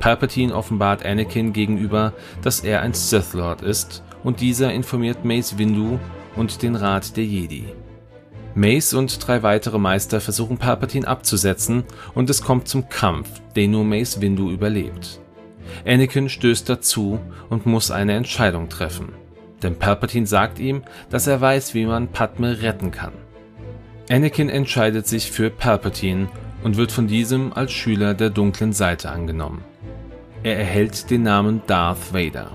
Palpatine 0.00 0.54
offenbart 0.54 1.04
Anakin 1.04 1.52
gegenüber, 1.52 2.14
dass 2.42 2.60
er 2.60 2.80
ein 2.80 2.94
Sith 2.94 3.34
Lord 3.34 3.62
ist, 3.62 4.02
und 4.24 4.40
dieser 4.40 4.72
informiert 4.72 5.24
Mace 5.24 5.56
Windu 5.58 5.98
und 6.36 6.62
den 6.62 6.74
Rat 6.74 7.16
der 7.16 7.24
Jedi. 7.24 7.66
Mace 8.54 8.94
und 8.94 9.26
drei 9.26 9.42
weitere 9.42 9.78
Meister 9.78 10.20
versuchen 10.20 10.58
Palpatine 10.58 11.06
abzusetzen 11.06 11.84
und 12.14 12.28
es 12.28 12.42
kommt 12.42 12.66
zum 12.66 12.88
Kampf, 12.88 13.28
den 13.54 13.70
nur 13.70 13.84
Mace 13.84 14.20
Windu 14.20 14.50
überlebt. 14.50 15.20
Anakin 15.86 16.28
stößt 16.28 16.68
dazu 16.68 17.20
und 17.48 17.66
muss 17.66 17.90
eine 17.90 18.14
Entscheidung 18.14 18.68
treffen, 18.68 19.12
denn 19.62 19.78
Palpatine 19.78 20.26
sagt 20.26 20.58
ihm, 20.58 20.82
dass 21.10 21.28
er 21.28 21.40
weiß, 21.40 21.74
wie 21.74 21.86
man 21.86 22.08
Padme 22.08 22.60
retten 22.60 22.90
kann. 22.90 23.12
Anakin 24.10 24.48
entscheidet 24.48 25.06
sich 25.06 25.30
für 25.30 25.50
Palpatine 25.50 26.28
und 26.64 26.76
wird 26.76 26.90
von 26.90 27.06
diesem 27.06 27.52
als 27.52 27.70
Schüler 27.72 28.14
der 28.14 28.30
dunklen 28.30 28.72
Seite 28.72 29.10
angenommen. 29.10 29.64
Er 30.42 30.56
erhält 30.56 31.10
den 31.10 31.22
Namen 31.22 31.60
Darth 31.66 32.14
Vader. 32.14 32.50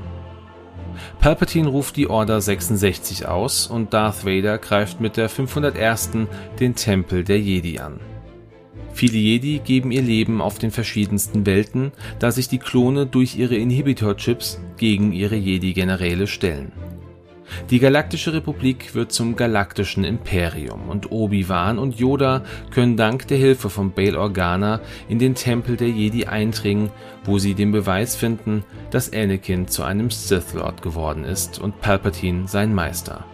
Palpatine 1.19 1.67
ruft 1.67 1.97
die 1.97 2.09
Order 2.09 2.41
66 2.41 3.27
aus 3.27 3.67
und 3.67 3.93
Darth 3.93 4.25
Vader 4.25 4.57
greift 4.57 5.01
mit 5.01 5.17
der 5.17 5.29
501. 5.29 6.11
den 6.59 6.73
Tempel 6.73 7.23
der 7.23 7.39
Jedi 7.39 7.77
an. 7.77 7.99
Viele 8.93 9.17
Jedi 9.17 9.59
geben 9.59 9.91
ihr 9.91 10.01
Leben 10.01 10.41
auf 10.41 10.57
den 10.57 10.71
verschiedensten 10.71 11.45
Welten, 11.45 11.91
da 12.17 12.31
sich 12.31 12.47
die 12.47 12.59
Klone 12.59 13.05
durch 13.05 13.35
ihre 13.37 13.55
Inhibitor-Chips 13.55 14.59
gegen 14.77 15.11
ihre 15.11 15.35
Jedi-Generäle 15.35 16.25
stellen. 16.25 16.71
Die 17.69 17.79
Galaktische 17.79 18.33
Republik 18.33 18.95
wird 18.95 19.11
zum 19.11 19.35
Galaktischen 19.35 20.03
Imperium 20.03 20.89
und 20.89 21.11
Obi-Wan 21.11 21.79
und 21.79 21.99
Yoda 21.99 22.43
können 22.71 22.97
dank 22.97 23.27
der 23.27 23.37
Hilfe 23.37 23.69
von 23.69 23.91
Bail 23.91 24.15
Organa 24.15 24.81
in 25.09 25.19
den 25.19 25.35
Tempel 25.35 25.77
der 25.77 25.89
Jedi 25.89 26.25
eindringen, 26.25 26.91
wo 27.23 27.39
sie 27.39 27.53
den 27.53 27.71
Beweis 27.71 28.15
finden, 28.15 28.63
dass 28.91 29.13
Anakin 29.13 29.67
zu 29.67 29.83
einem 29.83 30.11
Sith 30.11 30.53
Lord 30.53 30.81
geworden 30.81 31.23
ist 31.23 31.59
und 31.59 31.81
Palpatine 31.81 32.47
sein 32.47 32.73
Meister. 32.73 33.25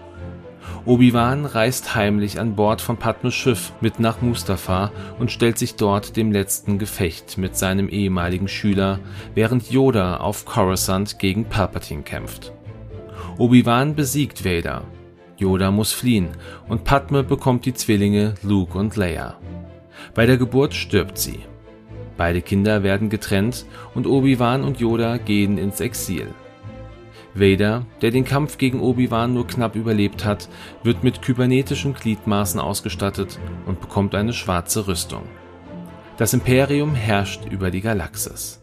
Obi-Wan 0.86 1.46
reist 1.46 1.94
heimlich 1.94 2.40
an 2.40 2.56
Bord 2.56 2.82
von 2.82 2.98
Padmes 2.98 3.36
Schiff 3.36 3.72
mit 3.82 4.00
nach 4.00 4.22
Mustafar 4.22 4.92
und 5.20 5.32
stellt 5.32 5.60
sich 5.60 5.76
dort 5.76 6.18
dem 6.18 6.32
letzten 6.32 6.80
Gefecht 6.80 7.38
mit 7.38 7.56
seinem 7.56 7.88
ehemaligen 7.88 8.48
Schüler, 8.48 9.00
während 9.36 9.70
Yoda 9.70 10.18
auf 10.18 10.46
Coruscant 10.46 11.20
gegen 11.20 11.46
Palpatine 11.46 12.02
kämpft 12.02 12.52
Obi-Wan 13.38 13.96
besiegt 13.96 14.46
Vader. 14.46 14.84
Yoda 15.38 15.72
muss 15.72 15.94
fliehen 15.94 16.30
und 16.68 16.84
Padme 16.84 17.24
bekommt 17.24 17.66
die 17.66 17.74
Zwillinge 17.74 18.36
Luke 18.44 18.78
und 18.78 18.96
Leia. 18.96 19.38
Bei 20.14 20.26
der 20.26 20.38
Geburt 20.38 20.74
stirbt 20.74 21.18
sie. 21.18 21.40
Beide 22.18 22.42
Kinder 22.42 22.84
werden 22.84 23.10
getrennt 23.10 23.66
und 23.96 24.06
Obi-Wan 24.06 24.64
und 24.64 24.80
Yoda 24.80 25.18
gehen 25.18 25.58
ins 25.58 25.80
Exil. 25.80 26.28
Vader, 27.34 27.86
der 28.02 28.12
den 28.12 28.26
Kampf 28.26 28.58
gegen 28.58 28.82
Obi-Wan 28.82 29.34
nur 29.34 29.48
knapp 29.48 29.76
überlebt 29.76 30.26
hat, 30.26 30.50
wird 30.84 31.04
mit 31.04 31.22
kybernetischen 31.22 31.94
Gliedmaßen 31.94 32.60
ausgestattet 32.60 33.40
und 33.66 33.80
bekommt 33.80 34.14
eine 34.14 34.34
schwarze 34.34 34.88
Rüstung. 34.88 35.24
Das 36.18 36.34
Imperium 36.34 36.94
herrscht 36.94 37.46
über 37.50 37.72
die 37.72 37.82
Galaxis. 37.82 38.61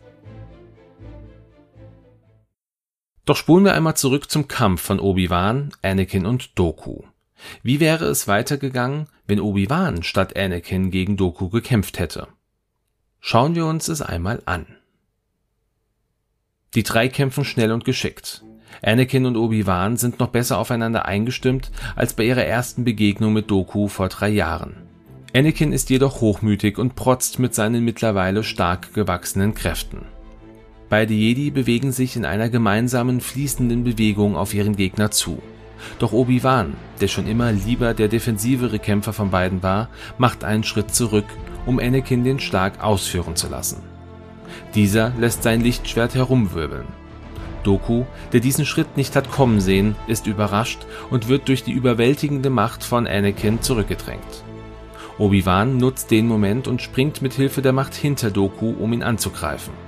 Doch 3.29 3.37
spulen 3.37 3.67
wir 3.67 3.75
einmal 3.75 3.95
zurück 3.95 4.31
zum 4.31 4.49
Kampf 4.49 4.81
von 4.81 4.99
Obi-Wan, 4.99 5.73
Anakin 5.83 6.25
und 6.25 6.59
Doku. 6.59 7.03
Wie 7.63 7.79
wäre 7.79 8.07
es 8.07 8.27
weitergegangen, 8.27 9.07
wenn 9.27 9.39
Obi-Wan 9.39 10.03
statt 10.03 10.35
Anakin 10.35 10.91
gegen 10.91 11.19
Doku 11.19 11.51
gekämpft 11.51 11.99
hätte? 11.99 12.29
Schauen 13.21 13.55
wir 13.55 13.67
uns 13.67 13.89
es 13.89 14.01
einmal 14.01 14.43
an. 14.47 14.65
Die 16.75 16.83
drei 16.83 17.09
kämpfen 17.09 17.45
schnell 17.45 17.71
und 17.71 17.85
geschickt. 17.85 18.45
Anakin 18.81 19.27
und 19.27 19.37
Obi-Wan 19.37 19.99
sind 19.99 20.21
noch 20.21 20.29
besser 20.29 20.57
aufeinander 20.57 21.05
eingestimmt 21.05 21.71
als 21.97 22.15
bei 22.15 22.23
ihrer 22.25 22.47
ersten 22.47 22.83
Begegnung 22.83 23.35
mit 23.35 23.51
Doku 23.51 23.89
vor 23.89 24.09
drei 24.09 24.31
Jahren. 24.31 24.89
Anakin 25.35 25.75
ist 25.75 25.91
jedoch 25.91 26.23
hochmütig 26.23 26.79
und 26.79 26.95
protzt 26.95 27.39
mit 27.39 27.55
seinen 27.55 27.85
mittlerweile 27.85 28.43
stark 28.43 28.95
gewachsenen 28.95 29.53
Kräften. 29.53 30.07
Beide 30.89 31.13
Jedi 31.13 31.51
bewegen 31.51 31.93
sich 31.93 32.17
in 32.17 32.25
einer 32.25 32.49
gemeinsamen 32.49 33.21
fließenden 33.21 33.85
Bewegung 33.85 34.37
auf 34.37 34.55
ihren 34.55 34.75
Gegner 34.75 35.11
zu. 35.11 35.43
Doch 35.99 36.13
Obi-Wan, 36.13 36.75
der 37.01 37.09
schon 37.09 37.27
immer 37.27 37.53
lieber 37.53 37.95
der 37.95 38.09
defensivere 38.09 38.79
Kämpfer 38.79 39.13
von 39.13 39.31
beiden 39.31 39.63
war, 39.63 39.91
macht 40.17 40.45
einen 40.45 40.65
Schritt 40.65 40.95
zurück, 40.95 41.27
um 41.67 41.79
Anakin 41.79 42.25
den 42.25 42.41
Schlag 42.41 42.83
ausführen 42.83 43.37
zu 43.37 43.49
lassen. 43.49 43.83
Dieser 44.75 45.13
lässt 45.19 45.43
sein 45.43 45.61
Lichtschwert 45.61 46.15
herumwirbeln. 46.15 46.87
Doku, 47.65 48.05
der 48.33 48.41
diesen 48.41 48.65
Schritt 48.65 48.97
nicht 48.97 49.15
hat 49.15 49.31
kommen 49.31 49.61
sehen, 49.61 49.95
ist 50.07 50.27
überrascht 50.27 50.87
und 51.11 51.29
wird 51.29 51.49
durch 51.49 51.65
die 51.65 51.73
überwältigende 51.73 52.51
Macht 52.51 52.83
von 52.83 53.07
Anakin 53.07 53.61
zurückgedrängt. 53.61 54.45
Obi-Wan 55.19 55.77
nutzt 55.77 56.11
den 56.11 56.27
Moment 56.27 56.67
und 56.67 56.81
springt 56.81 57.21
mit 57.21 57.35
Hilfe 57.35 57.61
der 57.61 57.73
Macht 57.73 57.95
hinter 57.95 58.31
Doku, 58.31 58.71
um 58.71 58.93
ihn 58.93 59.03
anzugreifen. 59.03 59.88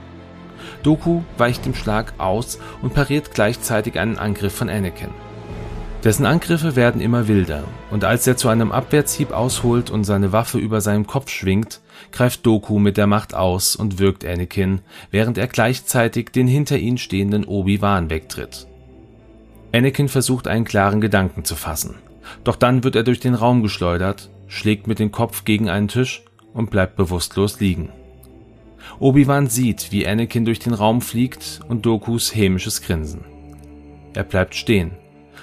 Doku 0.82 1.22
weicht 1.38 1.64
dem 1.66 1.74
Schlag 1.74 2.14
aus 2.18 2.58
und 2.82 2.94
pariert 2.94 3.32
gleichzeitig 3.34 3.98
einen 3.98 4.18
Angriff 4.18 4.54
von 4.54 4.68
Anakin. 4.68 5.10
Dessen 6.04 6.24
Angriffe 6.24 6.76
werden 6.76 7.02
immer 7.02 7.28
wilder, 7.28 7.64
und 7.90 8.04
als 8.04 8.26
er 8.26 8.38
zu 8.38 8.48
einem 8.48 8.72
Abwärtshieb 8.72 9.32
ausholt 9.32 9.90
und 9.90 10.04
seine 10.04 10.32
Waffe 10.32 10.58
über 10.58 10.80
seinem 10.80 11.06
Kopf 11.06 11.28
schwingt, 11.28 11.80
greift 12.10 12.46
Doku 12.46 12.78
mit 12.78 12.96
der 12.96 13.06
Macht 13.06 13.34
aus 13.34 13.76
und 13.76 13.98
wirkt 13.98 14.24
Anakin, 14.24 14.80
während 15.10 15.36
er 15.36 15.46
gleichzeitig 15.46 16.30
den 16.30 16.46
hinter 16.46 16.78
ihm 16.78 16.96
stehenden 16.96 17.44
Obi-Wan 17.44 18.08
wegtritt. 18.08 18.66
Anakin 19.72 20.08
versucht 20.08 20.48
einen 20.48 20.64
klaren 20.64 21.02
Gedanken 21.02 21.44
zu 21.44 21.54
fassen, 21.54 21.96
doch 22.44 22.56
dann 22.56 22.82
wird 22.82 22.96
er 22.96 23.02
durch 23.02 23.20
den 23.20 23.34
Raum 23.34 23.62
geschleudert, 23.62 24.30
schlägt 24.46 24.86
mit 24.86 24.98
dem 24.98 25.12
Kopf 25.12 25.44
gegen 25.44 25.68
einen 25.68 25.88
Tisch 25.88 26.22
und 26.54 26.70
bleibt 26.70 26.96
bewusstlos 26.96 27.60
liegen. 27.60 27.90
Obi-Wan 28.98 29.48
sieht, 29.48 29.92
wie 29.92 30.06
Anakin 30.06 30.44
durch 30.44 30.58
den 30.58 30.74
Raum 30.74 31.00
fliegt 31.00 31.60
und 31.68 31.86
Dokus 31.86 32.34
hämisches 32.34 32.82
Grinsen. 32.82 33.24
Er 34.14 34.24
bleibt 34.24 34.54
stehen, 34.54 34.92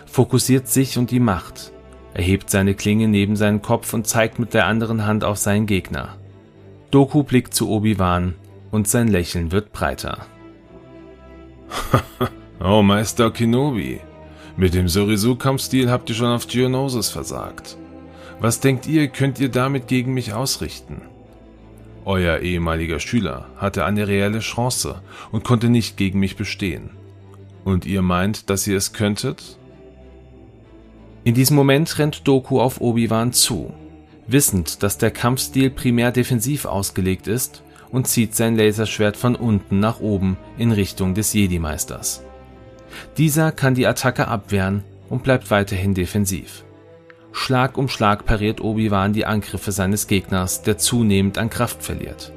fokussiert 0.05 0.67
sich 0.67 0.97
und 0.97 1.11
die 1.11 1.19
Macht, 1.19 1.71
erhebt 2.13 2.49
seine 2.49 2.73
Klinge 2.73 3.07
neben 3.07 3.35
seinen 3.35 3.61
Kopf 3.61 3.93
und 3.93 4.07
zeigt 4.07 4.39
mit 4.39 4.53
der 4.53 4.65
anderen 4.65 5.05
Hand 5.05 5.23
auf 5.23 5.37
seinen 5.37 5.65
Gegner. 5.65 6.17
Doku 6.91 7.23
blickt 7.23 7.53
zu 7.53 7.69
Obi-Wan 7.69 8.35
und 8.71 8.87
sein 8.87 9.07
Lächeln 9.07 9.51
wird 9.51 9.71
breiter. 9.71 10.25
oh, 12.63 12.81
Meister 12.81 13.31
Kenobi. 13.31 13.99
Mit 14.55 14.73
dem 14.73 14.87
Sorisu-Kampfstil 14.87 15.91
habt 15.91 16.09
ihr 16.09 16.15
schon 16.15 16.31
auf 16.31 16.47
Geonosis 16.47 17.09
versagt. 17.09 17.77
Was 18.39 18.59
denkt 18.59 18.87
ihr, 18.87 19.07
könnt 19.07 19.39
ihr 19.39 19.49
damit 19.49 19.87
gegen 19.87 20.13
mich 20.13 20.33
ausrichten? 20.33 21.01
Euer 22.07 22.39
ehemaliger 22.39 23.01
Schüler 23.01 23.49
hatte 23.57 23.83
eine 23.83 24.07
reelle 24.07 24.39
Chance 24.39 25.01
und 25.33 25.43
konnte 25.43 25.67
nicht 25.67 25.97
gegen 25.97 26.21
mich 26.21 26.37
bestehen. 26.37 26.91
Und 27.65 27.85
ihr 27.85 28.01
meint, 28.01 28.49
dass 28.49 28.65
ihr 28.65 28.77
es 28.77 28.93
könntet? 28.93 29.57
In 31.25 31.33
diesem 31.33 31.57
Moment 31.57 31.99
rennt 31.99 32.25
Doku 32.25 32.61
auf 32.61 32.79
Obi-Wan 32.79 33.33
zu, 33.33 33.73
wissend, 34.25 34.83
dass 34.83 34.97
der 34.97 35.11
Kampfstil 35.11 35.69
primär 35.69 36.13
defensiv 36.13 36.63
ausgelegt 36.63 37.27
ist 37.27 37.61
und 37.91 38.07
zieht 38.07 38.35
sein 38.35 38.55
Laserschwert 38.55 39.17
von 39.17 39.35
unten 39.35 39.81
nach 39.81 39.99
oben 39.99 40.37
in 40.57 40.71
Richtung 40.71 41.13
des 41.13 41.33
Jedi-Meisters. 41.33 42.23
Dieser 43.17 43.51
kann 43.51 43.75
die 43.75 43.85
Attacke 43.85 44.29
abwehren 44.29 44.85
und 45.09 45.23
bleibt 45.23 45.51
weiterhin 45.51 45.93
defensiv. 45.93 46.63
Schlag 47.31 47.77
um 47.77 47.87
Schlag 47.87 48.25
pariert 48.25 48.61
Obi-Wan 48.61 49.13
die 49.13 49.25
Angriffe 49.25 49.71
seines 49.71 50.07
Gegners, 50.07 50.61
der 50.63 50.77
zunehmend 50.77 51.37
an 51.37 51.49
Kraft 51.49 51.83
verliert. 51.83 52.31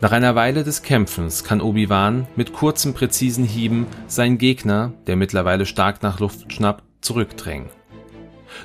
Nach 0.00 0.12
einer 0.12 0.34
Weile 0.34 0.64
des 0.64 0.82
Kämpfens 0.82 1.44
kann 1.44 1.60
Obi-Wan 1.60 2.26
mit 2.34 2.52
kurzen, 2.52 2.92
präzisen 2.92 3.44
Hieben 3.44 3.86
seinen 4.08 4.38
Gegner, 4.38 4.92
der 5.06 5.16
mittlerweile 5.16 5.64
stark 5.64 6.02
nach 6.02 6.18
Luft 6.18 6.52
schnappt, 6.52 6.82
zurückdrängen. 7.00 7.68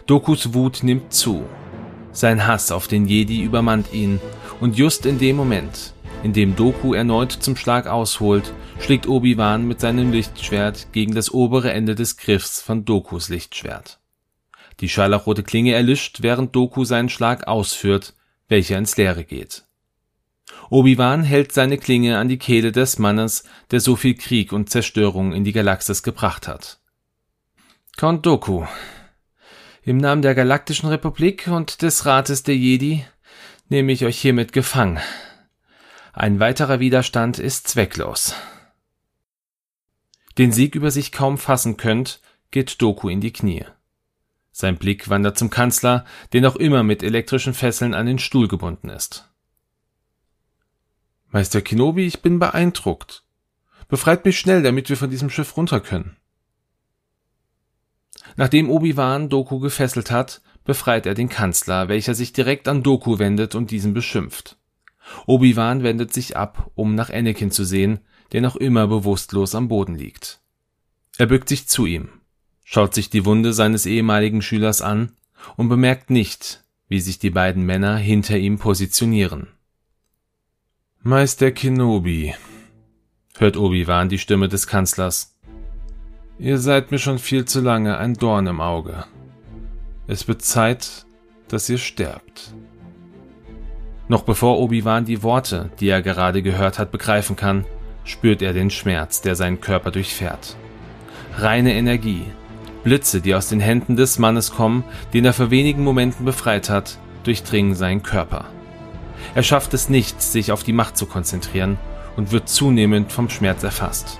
Dokus 0.05 0.53
Wut 0.53 0.84
nimmt 0.84 1.13
zu. 1.13 1.43
Sein 2.12 2.48
Hass 2.48 2.72
auf 2.72 2.88
den 2.88 3.05
Jedi 3.05 3.43
übermannt 3.43 3.93
ihn 3.93 4.19
und 4.60 4.77
just 4.77 5.05
in 5.05 5.19
dem 5.19 5.36
Moment, 5.36 5.93
in 6.24 6.34
dem 6.34 6.55
Doku 6.55 6.93
erneut 6.93 7.31
zum 7.31 7.55
Schlag 7.55 7.86
ausholt, 7.86 8.51
schlägt 8.79 9.07
Obi-Wan 9.07 9.67
mit 9.67 9.79
seinem 9.79 10.12
Lichtschwert 10.12 10.91
gegen 10.91 11.13
das 11.13 11.31
obere 11.31 11.72
Ende 11.72 11.93
des 11.93 12.17
Griffs 12.17 12.62
von 12.62 12.86
Dokus 12.86 13.29
Lichtschwert. 13.29 14.00
Die 14.79 14.89
scharlachrote 14.89 15.43
Klinge 15.43 15.74
erlischt, 15.74 16.22
während 16.22 16.55
Doku 16.55 16.86
seinen 16.86 17.10
Schlag 17.10 17.48
ausführt, 17.48 18.13
welcher 18.48 18.77
ins 18.77 18.96
Leere 18.98 19.24
geht. 19.24 19.63
Obi-Wan 20.69 21.24
hält 21.24 21.51
seine 21.51 21.77
Klinge 21.77 22.17
an 22.17 22.27
die 22.27 22.38
Kehle 22.38 22.72
des 22.72 23.00
Mannes, 23.00 23.43
der 23.72 23.79
so 23.79 23.96
viel 23.96 24.15
Krieg 24.15 24.51
und 24.51 24.69
Zerstörung 24.69 25.34
in 25.34 25.43
die 25.43 25.53
Galaxis 25.53 26.03
gebracht 26.03 26.48
hat. 26.48 26.79
Count 27.98 28.25
Doku, 28.25 28.65
im 29.88 30.00
Namen 30.00 30.22
der 30.22 30.36
Galaktischen 30.36 30.89
Republik 30.89 31.48
und 31.48 31.81
des 31.81 32.05
Rates 32.05 32.43
der 32.43 32.57
Jedi 32.57 33.05
nehme 33.69 33.93
ich 33.93 34.03
euch 34.03 34.19
hiermit 34.19 34.51
gefangen. 34.51 35.00
Ein 36.12 36.41
weiterer 36.41 36.81
Widerstand 36.81 37.39
ist 37.39 37.69
zwecklos. 37.69 38.36
Den 40.38 40.51
Sieg 40.51 40.75
über 40.75 40.91
sich 40.91 41.13
kaum 41.13 41.38
fassen 41.38 41.77
könnt, 41.77 42.19
geht 42.51 42.81
Doku 42.81 43.07
in 43.07 43.22
die 43.22 43.31
Knie. 43.31 43.63
Sein 44.59 44.77
Blick 44.77 45.07
wandert 45.07 45.37
zum 45.37 45.51
Kanzler, 45.51 46.03
der 46.33 46.41
noch 46.41 46.55
immer 46.55 46.81
mit 46.81 47.03
elektrischen 47.03 47.53
Fesseln 47.53 47.93
an 47.93 48.07
den 48.07 48.17
Stuhl 48.17 48.47
gebunden 48.47 48.89
ist. 48.89 49.29
Meister 51.29 51.61
Kenobi, 51.61 52.07
ich 52.07 52.23
bin 52.23 52.39
beeindruckt. 52.39 53.23
Befreit 53.87 54.25
mich 54.25 54.39
schnell, 54.39 54.63
damit 54.63 54.89
wir 54.89 54.97
von 54.97 55.11
diesem 55.11 55.29
Schiff 55.29 55.55
runter 55.57 55.79
können. 55.79 56.17
Nachdem 58.35 58.71
Obi-Wan 58.71 59.29
Doku 59.29 59.59
gefesselt 59.59 60.09
hat, 60.09 60.41
befreit 60.63 61.05
er 61.05 61.13
den 61.13 61.29
Kanzler, 61.29 61.87
welcher 61.87 62.15
sich 62.15 62.33
direkt 62.33 62.67
an 62.67 62.81
Doku 62.81 63.19
wendet 63.19 63.53
und 63.53 63.69
diesen 63.69 63.93
beschimpft. 63.93 64.57
Obi-Wan 65.27 65.83
wendet 65.83 66.11
sich 66.13 66.35
ab, 66.35 66.71
um 66.73 66.95
nach 66.95 67.11
Anakin 67.11 67.51
zu 67.51 67.63
sehen, 67.63 67.99
der 68.31 68.41
noch 68.41 68.55
immer 68.55 68.87
bewusstlos 68.87 69.53
am 69.53 69.67
Boden 69.67 69.93
liegt. 69.93 70.41
Er 71.19 71.27
bückt 71.27 71.47
sich 71.47 71.67
zu 71.67 71.85
ihm, 71.85 72.09
schaut 72.69 72.93
sich 72.93 73.09
die 73.09 73.24
Wunde 73.24 73.53
seines 73.53 73.86
ehemaligen 73.86 74.41
Schülers 74.41 74.81
an 74.81 75.13
und 75.55 75.69
bemerkt 75.69 76.09
nicht, 76.09 76.65
wie 76.89 77.00
sich 77.00 77.17
die 77.17 77.29
beiden 77.29 77.63
Männer 77.65 77.95
hinter 77.95 78.38
ihm 78.38 78.59
positionieren. 78.59 79.47
Meister 81.01 81.51
Kenobi, 81.51 82.36
hört 83.38 83.55
Obi-Wan 83.55 84.09
die 84.09 84.17
Stimme 84.19 84.50
des 84.50 84.67
Kanzlers. 84.67 85.33
Ihr 86.39 86.57
seid 86.57 86.91
mir 86.91 87.00
schon 87.00 87.19
viel 87.19 87.45
zu 87.45 87.62
lange 87.62 87.97
ein 87.97 88.15
Dorn 88.15 88.47
im 88.47 88.59
Auge. 88.59 89.05
Es 90.07 90.27
wird 90.27 90.41
Zeit, 90.41 91.05
dass 91.47 91.69
ihr 91.69 91.77
sterbt. 91.77 92.53
Noch 94.09 94.24
bevor 94.24 94.59
Obi-Wan 94.59 95.05
die 95.05 95.24
Worte, 95.24 95.71
die 95.79 95.88
er 95.88 96.01
gerade 96.01 96.41
gehört 96.41 96.79
hat, 96.79 96.91
begreifen 96.91 97.38
kann, 97.38 97.63
spürt 98.03 98.41
er 98.41 98.51
den 98.51 98.71
Schmerz, 98.71 99.21
der 99.21 99.38
seinen 99.38 99.62
Körper 99.62 99.91
durchfährt. 99.91 100.57
Reine 101.38 101.74
Energie, 101.74 102.25
Blitze, 102.88 103.20
die 103.20 103.36
aus 103.36 103.50
den 103.50 103.60
Händen 103.60 103.98
des 103.98 104.17
Mannes 104.17 104.51
kommen, 104.51 104.86
den 105.13 105.25
er 105.25 105.34
vor 105.34 105.51
wenigen 105.51 105.84
Momenten 105.84 106.24
befreit 106.24 106.70
hat, 106.70 106.98
durchdringen 107.25 107.75
seinen 107.75 108.01
Körper. 108.01 108.46
Er 109.36 109.44
schafft 109.44 109.74
es 109.74 109.89
nicht, 109.89 110.22
sich 110.22 110.53
auf 110.53 110.63
die 110.63 110.72
Macht 110.72 110.96
zu 110.96 111.06
konzentrieren 111.06 111.77
und 112.15 112.32
wird 112.32 112.48
zunehmend 112.48 113.12
vom 113.12 113.29
Schmerz 113.29 113.62
erfasst. 113.62 114.20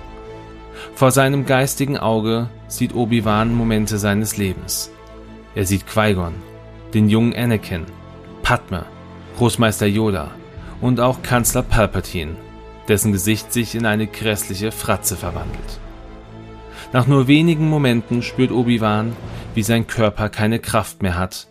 Vor 0.96 1.12
seinem 1.12 1.46
geistigen 1.46 1.98
Auge 1.98 2.50
sieht 2.68 2.94
Obi-Wan 2.94 3.56
Momente 3.56 3.98
seines 3.98 4.36
Lebens. 4.36 4.92
Er 5.56 5.66
sieht 5.66 5.88
Qui-Gon, 5.88 6.34
den 6.94 7.08
jungen 7.08 7.34
Anakin, 7.34 7.86
Padme, 8.44 8.86
Großmeister 9.38 9.86
Yoda 9.88 10.32
und 10.82 11.00
auch 11.00 11.22
Kanzler 11.24 11.64
Palpatine, 11.64 12.36
dessen 12.90 13.14
Gesicht 13.14 13.54
sich 13.54 13.76
in 13.76 13.86
eine 13.86 14.08
grässliche 14.08 14.74
Fratze 14.74 15.16
verwandelt. 15.16 15.80
Nach 16.94 17.06
nur 17.06 17.28
wenigen 17.28 17.70
Momenten 17.70 18.24
spürt 18.24 18.52
Obi-Wan, 18.52 19.14
wie 19.54 19.64
sein 19.64 19.88
Körper 19.88 20.30
keine 20.30 20.60
Kraft 20.60 21.02
mehr 21.02 21.18
hat, 21.18 21.48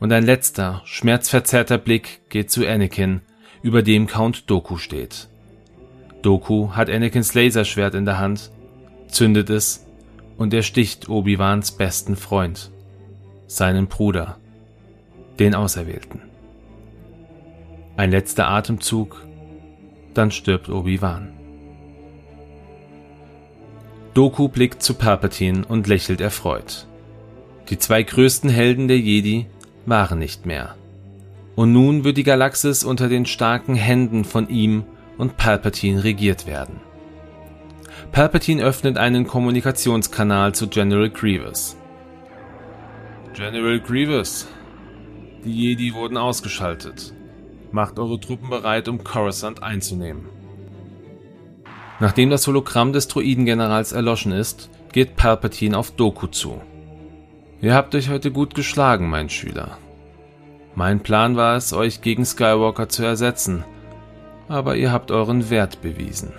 und 0.00 0.12
ein 0.12 0.24
letzter, 0.24 0.82
schmerzverzerrter 0.84 1.78
Blick 1.78 2.28
geht 2.28 2.50
zu 2.50 2.66
Anakin, 2.66 3.20
über 3.62 3.82
dem 3.82 4.06
Count 4.06 4.50
Doku 4.50 4.78
steht. 4.78 5.28
Doku 6.22 6.72
hat 6.72 6.90
Anakins 6.90 7.34
Laserschwert 7.34 7.94
in 7.94 8.04
der 8.04 8.18
Hand, 8.18 8.50
zündet 9.08 9.48
es 9.48 9.86
und 10.36 10.52
ersticht 10.52 11.08
Obi-Wans 11.08 11.72
besten 11.72 12.16
Freund, 12.16 12.70
seinen 13.46 13.86
Bruder, 13.86 14.38
den 15.38 15.54
Auserwählten. 15.54 16.22
Ein 17.96 18.10
letzter 18.10 18.48
Atemzug, 18.48 19.24
dann 20.14 20.30
stirbt 20.30 20.68
Obi-Wan. 20.68 21.39
Doku 24.14 24.48
blickt 24.48 24.82
zu 24.82 24.94
Palpatine 24.94 25.64
und 25.66 25.86
lächelt 25.86 26.20
erfreut. 26.20 26.86
Die 27.68 27.78
zwei 27.78 28.02
größten 28.02 28.50
Helden 28.50 28.88
der 28.88 28.98
Jedi 28.98 29.46
waren 29.86 30.18
nicht 30.18 30.46
mehr. 30.46 30.74
Und 31.54 31.72
nun 31.72 32.02
wird 32.02 32.16
die 32.16 32.24
Galaxis 32.24 32.82
unter 32.82 33.08
den 33.08 33.26
starken 33.26 33.74
Händen 33.74 34.24
von 34.24 34.48
ihm 34.48 34.84
und 35.18 35.36
Palpatine 35.36 36.02
regiert 36.02 36.46
werden. 36.46 36.80
Palpatine 38.10 38.62
öffnet 38.62 38.98
einen 38.98 39.26
Kommunikationskanal 39.26 40.54
zu 40.54 40.68
General 40.68 41.10
Grievous. 41.10 41.76
General 43.34 43.78
Grievous, 43.78 44.48
die 45.44 45.68
Jedi 45.68 45.94
wurden 45.94 46.16
ausgeschaltet. 46.16 47.14
Macht 47.70 48.00
eure 48.00 48.18
Truppen 48.18 48.50
bereit, 48.50 48.88
um 48.88 49.04
Coruscant 49.04 49.62
einzunehmen. 49.62 50.26
Nachdem 52.00 52.30
das 52.30 52.46
Hologramm 52.46 52.94
des 52.94 53.08
Droidengenerals 53.08 53.92
erloschen 53.92 54.32
ist, 54.32 54.70
geht 54.92 55.16
Palpatine 55.16 55.76
auf 55.76 55.90
Doku 55.90 56.26
zu. 56.26 56.60
Ihr 57.60 57.74
habt 57.74 57.94
euch 57.94 58.08
heute 58.08 58.30
gut 58.30 58.54
geschlagen, 58.54 59.10
mein 59.10 59.28
Schüler. 59.28 59.76
Mein 60.74 61.00
Plan 61.00 61.36
war 61.36 61.56
es, 61.56 61.74
euch 61.74 62.00
gegen 62.00 62.24
Skywalker 62.24 62.88
zu 62.88 63.04
ersetzen, 63.04 63.64
aber 64.48 64.76
ihr 64.76 64.92
habt 64.92 65.10
euren 65.10 65.50
Wert 65.50 65.82
bewiesen. 65.82 66.32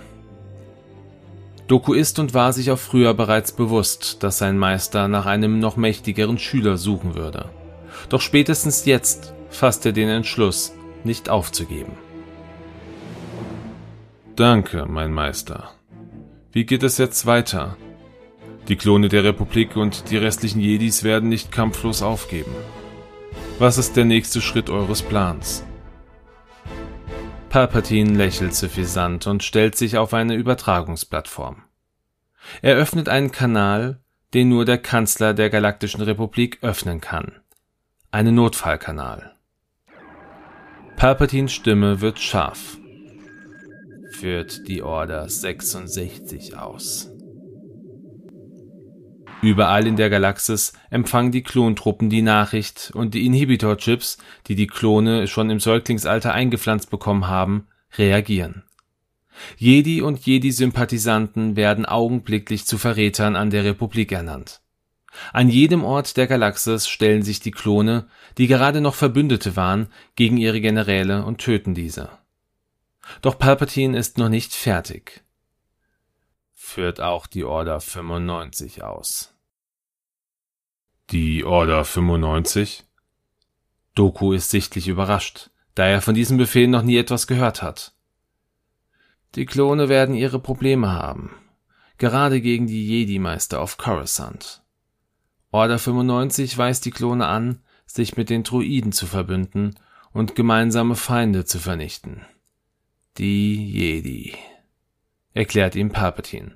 Doku 1.68 1.92
ist 1.92 2.18
und 2.18 2.34
war 2.34 2.52
sich 2.52 2.72
auch 2.72 2.78
früher 2.78 3.14
bereits 3.14 3.52
bewusst, 3.52 4.22
dass 4.22 4.38
sein 4.38 4.58
Meister 4.58 5.06
nach 5.06 5.26
einem 5.26 5.60
noch 5.60 5.76
mächtigeren 5.76 6.38
Schüler 6.38 6.76
suchen 6.76 7.14
würde. 7.14 7.50
Doch 8.08 8.20
spätestens 8.20 8.84
jetzt 8.84 9.32
fasst 9.48 9.86
er 9.86 9.92
den 9.92 10.08
Entschluss, 10.08 10.72
nicht 11.04 11.28
aufzugeben. 11.28 11.92
Danke, 14.36 14.86
mein 14.88 15.12
Meister. 15.12 15.72
Wie 16.52 16.64
geht 16.64 16.82
es 16.82 16.96
jetzt 16.96 17.26
weiter? 17.26 17.76
Die 18.66 18.76
Klone 18.76 19.08
der 19.08 19.24
Republik 19.24 19.76
und 19.76 20.08
die 20.10 20.16
restlichen 20.16 20.60
Jedis 20.60 21.04
werden 21.04 21.28
nicht 21.28 21.52
kampflos 21.52 22.00
aufgeben. 22.00 22.52
Was 23.58 23.76
ist 23.76 23.94
der 23.94 24.06
nächste 24.06 24.40
Schritt 24.40 24.70
eures 24.70 25.02
Plans? 25.02 25.64
Palpatine 27.50 28.16
lächelt 28.16 28.54
suffisant 28.54 29.26
und 29.26 29.42
stellt 29.42 29.76
sich 29.76 29.98
auf 29.98 30.14
eine 30.14 30.34
Übertragungsplattform. 30.34 31.64
Er 32.62 32.76
öffnet 32.76 33.10
einen 33.10 33.32
Kanal, 33.32 34.00
den 34.32 34.48
nur 34.48 34.64
der 34.64 34.78
Kanzler 34.78 35.34
der 35.34 35.50
Galaktischen 35.50 36.00
Republik 36.00 36.58
öffnen 36.62 37.02
kann. 37.02 37.32
Einen 38.10 38.36
Notfallkanal. 38.36 39.36
Palpatines 40.96 41.52
Stimme 41.52 42.00
wird 42.00 42.18
scharf 42.18 42.78
führt 44.22 44.68
die 44.68 44.84
Order 44.84 45.28
66 45.28 46.56
aus. 46.56 47.10
Überall 49.42 49.84
in 49.88 49.96
der 49.96 50.10
Galaxis 50.10 50.74
empfangen 50.90 51.32
die 51.32 51.42
Klontruppen 51.42 52.08
die 52.08 52.22
Nachricht 52.22 52.92
und 52.94 53.14
die 53.14 53.26
Inhibitor-Chips, 53.26 54.18
die 54.46 54.54
die 54.54 54.68
Klone 54.68 55.26
schon 55.26 55.50
im 55.50 55.58
Säuglingsalter 55.58 56.32
eingepflanzt 56.32 56.88
bekommen 56.88 57.26
haben, 57.26 57.66
reagieren. 57.98 58.62
Jedi 59.56 60.02
und 60.02 60.24
Jedi-Sympathisanten 60.24 61.56
werden 61.56 61.84
augenblicklich 61.84 62.64
zu 62.64 62.78
Verrätern 62.78 63.34
an 63.34 63.50
der 63.50 63.64
Republik 63.64 64.12
ernannt. 64.12 64.60
An 65.32 65.48
jedem 65.48 65.82
Ort 65.82 66.16
der 66.16 66.28
Galaxis 66.28 66.86
stellen 66.86 67.24
sich 67.24 67.40
die 67.40 67.50
Klone, 67.50 68.06
die 68.38 68.46
gerade 68.46 68.80
noch 68.80 68.94
Verbündete 68.94 69.56
waren, 69.56 69.88
gegen 70.14 70.36
ihre 70.36 70.60
Generäle 70.60 71.24
und 71.24 71.38
töten 71.38 71.74
diese. 71.74 72.21
Doch 73.20 73.38
Palpatine 73.38 73.98
ist 73.98 74.18
noch 74.18 74.28
nicht 74.28 74.54
fertig. 74.54 75.22
Führt 76.52 77.00
auch 77.00 77.26
die 77.26 77.44
Order 77.44 77.80
95 77.80 78.82
aus. 78.82 79.34
Die 81.10 81.44
Order 81.44 81.84
95? 81.84 82.84
Doku 83.94 84.32
ist 84.32 84.50
sichtlich 84.50 84.88
überrascht, 84.88 85.50
da 85.74 85.86
er 85.86 86.00
von 86.00 86.14
diesem 86.14 86.38
Befehl 86.38 86.68
noch 86.68 86.82
nie 86.82 86.96
etwas 86.96 87.26
gehört 87.26 87.62
hat. 87.62 87.92
Die 89.34 89.44
Klone 89.44 89.88
werden 89.88 90.14
ihre 90.14 90.38
Probleme 90.38 90.90
haben, 90.90 91.34
gerade 91.98 92.40
gegen 92.40 92.66
die 92.66 92.86
Jedi-Meister 92.86 93.60
auf 93.60 93.76
Coruscant. 93.76 94.62
Order 95.50 95.78
95 95.78 96.56
weist 96.56 96.84
die 96.86 96.90
Klone 96.90 97.26
an, 97.26 97.62
sich 97.84 98.16
mit 98.16 98.30
den 98.30 98.42
Druiden 98.42 98.92
zu 98.92 99.06
verbünden 99.06 99.78
und 100.12 100.34
gemeinsame 100.34 100.96
Feinde 100.96 101.44
zu 101.44 101.58
vernichten. 101.58 102.24
Die 103.18 103.70
Jedi, 103.70 104.32
erklärt 105.34 105.74
ihm 105.74 105.90
Palpatine. 105.90 106.52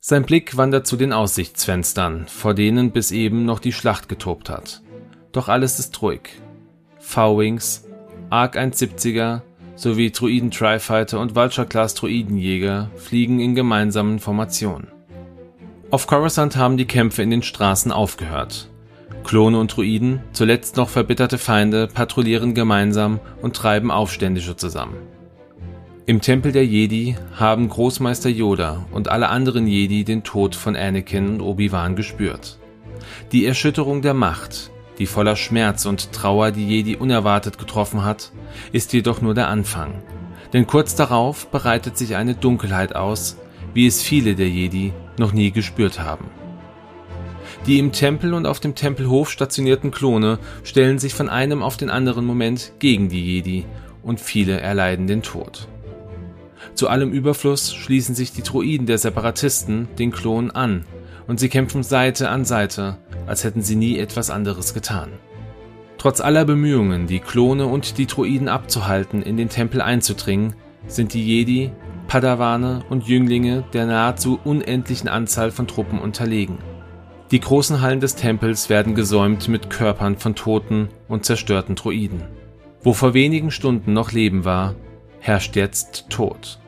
Sein 0.00 0.22
Blick 0.22 0.56
wandert 0.56 0.86
zu 0.86 0.96
den 0.96 1.12
Aussichtsfenstern, 1.12 2.26
vor 2.26 2.54
denen 2.54 2.90
bis 2.90 3.10
eben 3.10 3.44
noch 3.44 3.58
die 3.58 3.74
Schlacht 3.74 4.08
getobt 4.08 4.48
hat. 4.48 4.80
Doch 5.30 5.48
alles 5.48 5.78
ist 5.78 6.00
ruhig. 6.00 6.22
V-Wings, 7.00 7.84
Arc 8.30 8.56
170er 8.56 9.42
sowie 9.76 10.10
Druiden 10.10 10.50
Trifighter 10.50 11.20
und 11.20 11.36
Vulture-Class 11.36 11.94
Druidenjäger 11.96 12.90
fliegen 12.96 13.38
in 13.38 13.54
gemeinsamen 13.54 14.20
Formationen. 14.20 14.88
Auf 15.90 16.06
Coruscant 16.06 16.56
haben 16.56 16.78
die 16.78 16.86
Kämpfe 16.86 17.22
in 17.22 17.30
den 17.30 17.42
Straßen 17.42 17.92
aufgehört. 17.92 18.70
Klone 19.22 19.60
und 19.60 19.76
Druiden, 19.76 20.22
zuletzt 20.32 20.78
noch 20.78 20.88
verbitterte 20.88 21.36
Feinde, 21.36 21.88
patrouillieren 21.88 22.54
gemeinsam 22.54 23.20
und 23.42 23.54
treiben 23.54 23.90
Aufständische 23.90 24.56
zusammen. 24.56 24.96
Im 26.08 26.22
Tempel 26.22 26.52
der 26.52 26.64
Jedi 26.64 27.16
haben 27.34 27.68
Großmeister 27.68 28.30
Yoda 28.30 28.86
und 28.92 29.10
alle 29.10 29.28
anderen 29.28 29.66
Jedi 29.66 30.04
den 30.04 30.22
Tod 30.22 30.54
von 30.54 30.74
Anakin 30.74 31.28
und 31.28 31.42
Obi-Wan 31.42 31.96
gespürt. 31.96 32.58
Die 33.30 33.44
Erschütterung 33.44 34.00
der 34.00 34.14
Macht, 34.14 34.70
die 34.98 35.04
voller 35.04 35.36
Schmerz 35.36 35.84
und 35.84 36.10
Trauer 36.12 36.50
die 36.50 36.66
Jedi 36.66 36.96
unerwartet 36.96 37.58
getroffen 37.58 38.06
hat, 38.06 38.32
ist 38.72 38.94
jedoch 38.94 39.20
nur 39.20 39.34
der 39.34 39.48
Anfang. 39.48 40.02
Denn 40.54 40.66
kurz 40.66 40.94
darauf 40.94 41.48
bereitet 41.48 41.98
sich 41.98 42.16
eine 42.16 42.34
Dunkelheit 42.34 42.96
aus, 42.96 43.36
wie 43.74 43.86
es 43.86 44.00
viele 44.00 44.34
der 44.34 44.48
Jedi 44.48 44.94
noch 45.18 45.34
nie 45.34 45.50
gespürt 45.50 46.00
haben. 46.00 46.30
Die 47.66 47.78
im 47.78 47.92
Tempel 47.92 48.32
und 48.32 48.46
auf 48.46 48.60
dem 48.60 48.74
Tempelhof 48.74 49.30
stationierten 49.30 49.90
Klone 49.90 50.38
stellen 50.64 50.98
sich 50.98 51.12
von 51.12 51.28
einem 51.28 51.62
auf 51.62 51.76
den 51.76 51.90
anderen 51.90 52.24
Moment 52.24 52.72
gegen 52.78 53.10
die 53.10 53.22
Jedi 53.22 53.66
und 54.02 54.22
viele 54.22 54.58
erleiden 54.58 55.06
den 55.06 55.20
Tod. 55.20 55.68
Zu 56.78 56.86
allem 56.86 57.10
Überfluss 57.10 57.74
schließen 57.74 58.14
sich 58.14 58.30
die 58.30 58.44
Droiden 58.44 58.86
der 58.86 58.98
Separatisten 58.98 59.88
den 59.98 60.12
Klonen 60.12 60.52
an 60.52 60.84
und 61.26 61.40
sie 61.40 61.48
kämpfen 61.48 61.82
Seite 61.82 62.28
an 62.28 62.44
Seite, 62.44 62.98
als 63.26 63.42
hätten 63.42 63.62
sie 63.62 63.74
nie 63.74 63.98
etwas 63.98 64.30
anderes 64.30 64.74
getan. 64.74 65.08
Trotz 65.98 66.20
aller 66.20 66.44
Bemühungen, 66.44 67.08
die 67.08 67.18
Klone 67.18 67.66
und 67.66 67.98
die 67.98 68.06
Droiden 68.06 68.46
abzuhalten, 68.46 69.22
in 69.22 69.36
den 69.36 69.48
Tempel 69.48 69.82
einzudringen, 69.82 70.54
sind 70.86 71.14
die 71.14 71.26
Jedi, 71.26 71.72
Padawane 72.06 72.84
und 72.88 73.08
Jünglinge 73.08 73.64
der 73.72 73.86
nahezu 73.86 74.38
unendlichen 74.44 75.08
Anzahl 75.08 75.50
von 75.50 75.66
Truppen 75.66 75.98
unterlegen. 75.98 76.58
Die 77.32 77.40
großen 77.40 77.80
Hallen 77.80 77.98
des 77.98 78.14
Tempels 78.14 78.68
werden 78.68 78.94
gesäumt 78.94 79.48
mit 79.48 79.68
Körpern 79.68 80.16
von 80.16 80.36
toten 80.36 80.90
und 81.08 81.24
zerstörten 81.24 81.74
Droiden. 81.74 82.22
Wo 82.84 82.92
vor 82.92 83.14
wenigen 83.14 83.50
Stunden 83.50 83.94
noch 83.94 84.12
Leben 84.12 84.44
war, 84.44 84.76
herrscht 85.18 85.56
jetzt 85.56 86.08
Tod. 86.08 86.60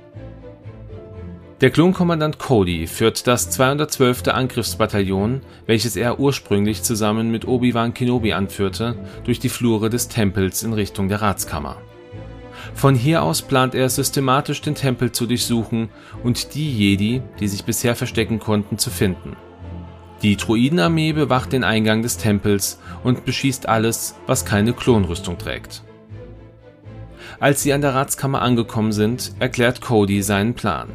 Der 1.61 1.70
Klonkommandant 1.70 2.38
Cody 2.38 2.87
führt 2.87 3.27
das 3.27 3.51
212. 3.51 4.29
Angriffsbataillon, 4.29 5.42
welches 5.66 5.94
er 5.94 6.18
ursprünglich 6.18 6.83
zusammen 6.83 7.31
mit 7.31 7.46
Obi-Wan 7.46 7.92
Kenobi 7.92 8.33
anführte, 8.33 8.96
durch 9.25 9.40
die 9.40 9.51
Flure 9.51 9.90
des 9.90 10.09
Tempels 10.09 10.62
in 10.62 10.73
Richtung 10.73 11.11
der 11.11 11.20
Ratskammer. 11.20 11.77
Von 12.73 12.94
hier 12.94 13.23
aus 13.23 13.42
plant 13.42 13.75
er 13.75 13.90
systematisch 13.90 14.62
den 14.62 14.75
Tempel 14.75 15.12
zu 15.12 15.27
durchsuchen 15.27 15.90
und 16.25 16.55
die 16.55 16.73
Jedi, 16.73 17.20
die 17.40 17.49
sich 17.49 17.64
bisher 17.64 17.94
verstecken 17.94 18.38
konnten, 18.38 18.79
zu 18.79 18.88
finden. 18.88 19.37
Die 20.23 20.37
Druidenarmee 20.37 21.12
bewacht 21.12 21.53
den 21.53 21.64
Eingang 21.64 22.01
des 22.01 22.16
Tempels 22.16 22.81
und 23.05 23.27
beschießt 23.27 23.68
alles, 23.68 24.14
was 24.27 24.46
keine 24.46 24.73
Klonrüstung 24.73 25.37
trägt. 25.37 25.83
Als 27.38 27.62
sie 27.62 27.75
an 27.75 27.83
der 27.83 27.94
Ratskammer 27.94 28.40
angekommen 28.40 28.92
sind, 28.92 29.33
erklärt 29.40 29.83
Cody 29.83 30.23
seinen 30.23 30.55
Plan. 30.55 30.88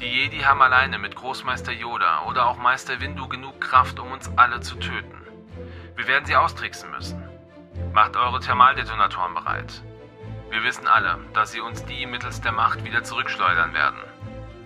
Die 0.00 0.06
Jedi 0.06 0.38
haben 0.38 0.62
alleine 0.62 0.96
mit 0.98 1.16
Großmeister 1.16 1.72
Yoda 1.72 2.22
oder 2.28 2.48
auch 2.48 2.56
Meister 2.56 3.00
Windu 3.00 3.26
genug 3.26 3.60
Kraft, 3.60 3.98
um 3.98 4.12
uns 4.12 4.30
alle 4.36 4.60
zu 4.60 4.76
töten. 4.76 5.16
Wir 5.96 6.06
werden 6.06 6.24
sie 6.24 6.36
austricksen 6.36 6.92
müssen. 6.92 7.20
Macht 7.92 8.16
eure 8.16 8.38
Thermaldetonatoren 8.38 9.34
bereit. 9.34 9.82
Wir 10.50 10.62
wissen 10.62 10.86
alle, 10.86 11.18
dass 11.34 11.50
sie 11.50 11.60
uns 11.60 11.84
die 11.84 12.06
mittels 12.06 12.40
der 12.40 12.52
Macht 12.52 12.84
wieder 12.84 13.02
zurückschleudern 13.02 13.74
werden. 13.74 13.98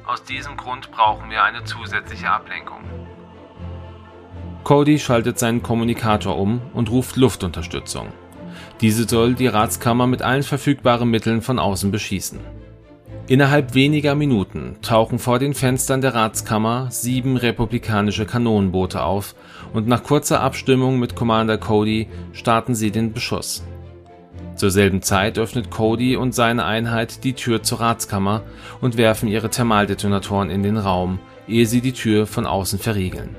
Aus 0.06 0.22
diesem 0.22 0.58
Grund 0.58 0.92
brauchen 0.92 1.30
wir 1.30 1.42
eine 1.42 1.64
zusätzliche 1.64 2.30
Ablenkung. 2.30 2.84
Cody 4.64 4.98
schaltet 4.98 5.38
seinen 5.38 5.62
Kommunikator 5.62 6.38
um 6.38 6.60
und 6.74 6.90
ruft 6.90 7.16
Luftunterstützung. 7.16 8.12
Diese 8.82 9.08
soll 9.08 9.34
die 9.34 9.46
Ratskammer 9.46 10.06
mit 10.06 10.20
allen 10.20 10.42
verfügbaren 10.42 11.08
Mitteln 11.08 11.40
von 11.40 11.58
außen 11.58 11.90
beschießen. 11.90 12.40
Innerhalb 13.28 13.74
weniger 13.74 14.16
Minuten 14.16 14.76
tauchen 14.82 15.20
vor 15.20 15.38
den 15.38 15.54
Fenstern 15.54 16.00
der 16.00 16.14
Ratskammer 16.14 16.88
sieben 16.90 17.36
republikanische 17.36 18.26
Kanonenboote 18.26 19.02
auf 19.02 19.36
und 19.72 19.86
nach 19.86 20.02
kurzer 20.02 20.40
Abstimmung 20.40 20.98
mit 20.98 21.14
Commander 21.14 21.56
Cody 21.56 22.08
starten 22.32 22.74
sie 22.74 22.90
den 22.90 23.12
Beschuss. 23.12 23.62
Zur 24.56 24.72
selben 24.72 25.02
Zeit 25.02 25.38
öffnet 25.38 25.70
Cody 25.70 26.16
und 26.16 26.34
seine 26.34 26.64
Einheit 26.64 27.22
die 27.22 27.34
Tür 27.34 27.62
zur 27.62 27.80
Ratskammer 27.80 28.42
und 28.80 28.96
werfen 28.96 29.28
ihre 29.28 29.50
Thermaldetonatoren 29.50 30.50
in 30.50 30.64
den 30.64 30.76
Raum, 30.76 31.20
ehe 31.46 31.66
sie 31.66 31.80
die 31.80 31.92
Tür 31.92 32.26
von 32.26 32.44
außen 32.44 32.80
verriegeln. 32.80 33.36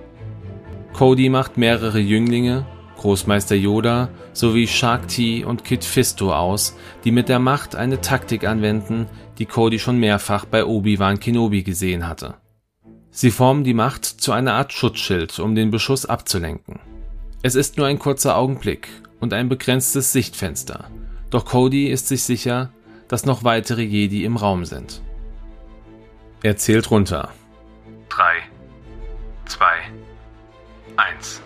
Cody 0.93 1.27
macht 1.27 1.57
mehrere 1.57 1.99
Jünglinge, 1.99 2.65
Großmeister 3.03 3.55
Yoda 3.55 4.07
sowie 4.31 4.65
Shark 4.65 5.09
T 5.09 5.43
und 5.43 5.65
Kit 5.65 5.83
Fisto 5.83 6.33
aus, 6.33 6.77
die 7.03 7.11
mit 7.11 7.27
der 7.27 7.39
Macht 7.39 7.75
eine 7.75 7.99
Taktik 7.99 8.47
anwenden, 8.47 9.07
die 9.37 9.45
Cody 9.45 9.79
schon 9.79 9.97
mehrfach 9.97 10.45
bei 10.45 10.65
Obi-Wan 10.65 11.19
Kenobi 11.19 11.63
gesehen 11.63 12.07
hatte. 12.07 12.35
Sie 13.11 13.31
formen 13.31 13.63
die 13.63 13.73
Macht 13.73 14.05
zu 14.05 14.31
einer 14.31 14.53
Art 14.53 14.73
Schutzschild, 14.73 15.39
um 15.39 15.55
den 15.55 15.71
Beschuss 15.71 16.05
abzulenken. 16.05 16.79
Es 17.41 17.55
ist 17.55 17.77
nur 17.77 17.87
ein 17.87 17.99
kurzer 17.99 18.37
Augenblick 18.37 18.87
und 19.19 19.33
ein 19.33 19.49
begrenztes 19.49 20.11
Sichtfenster, 20.11 20.85
doch 21.29 21.45
Cody 21.45 21.87
ist 21.87 22.07
sich 22.07 22.23
sicher, 22.23 22.71
dass 23.07 23.25
noch 23.25 23.43
weitere 23.43 23.83
Jedi 23.83 24.23
im 24.23 24.37
Raum 24.37 24.65
sind. 24.65 25.01
Er 26.41 26.57
zählt 26.57 26.91
runter. 26.91 27.29
3, 28.09 28.35
2, 29.45 29.65
1. 30.97 31.41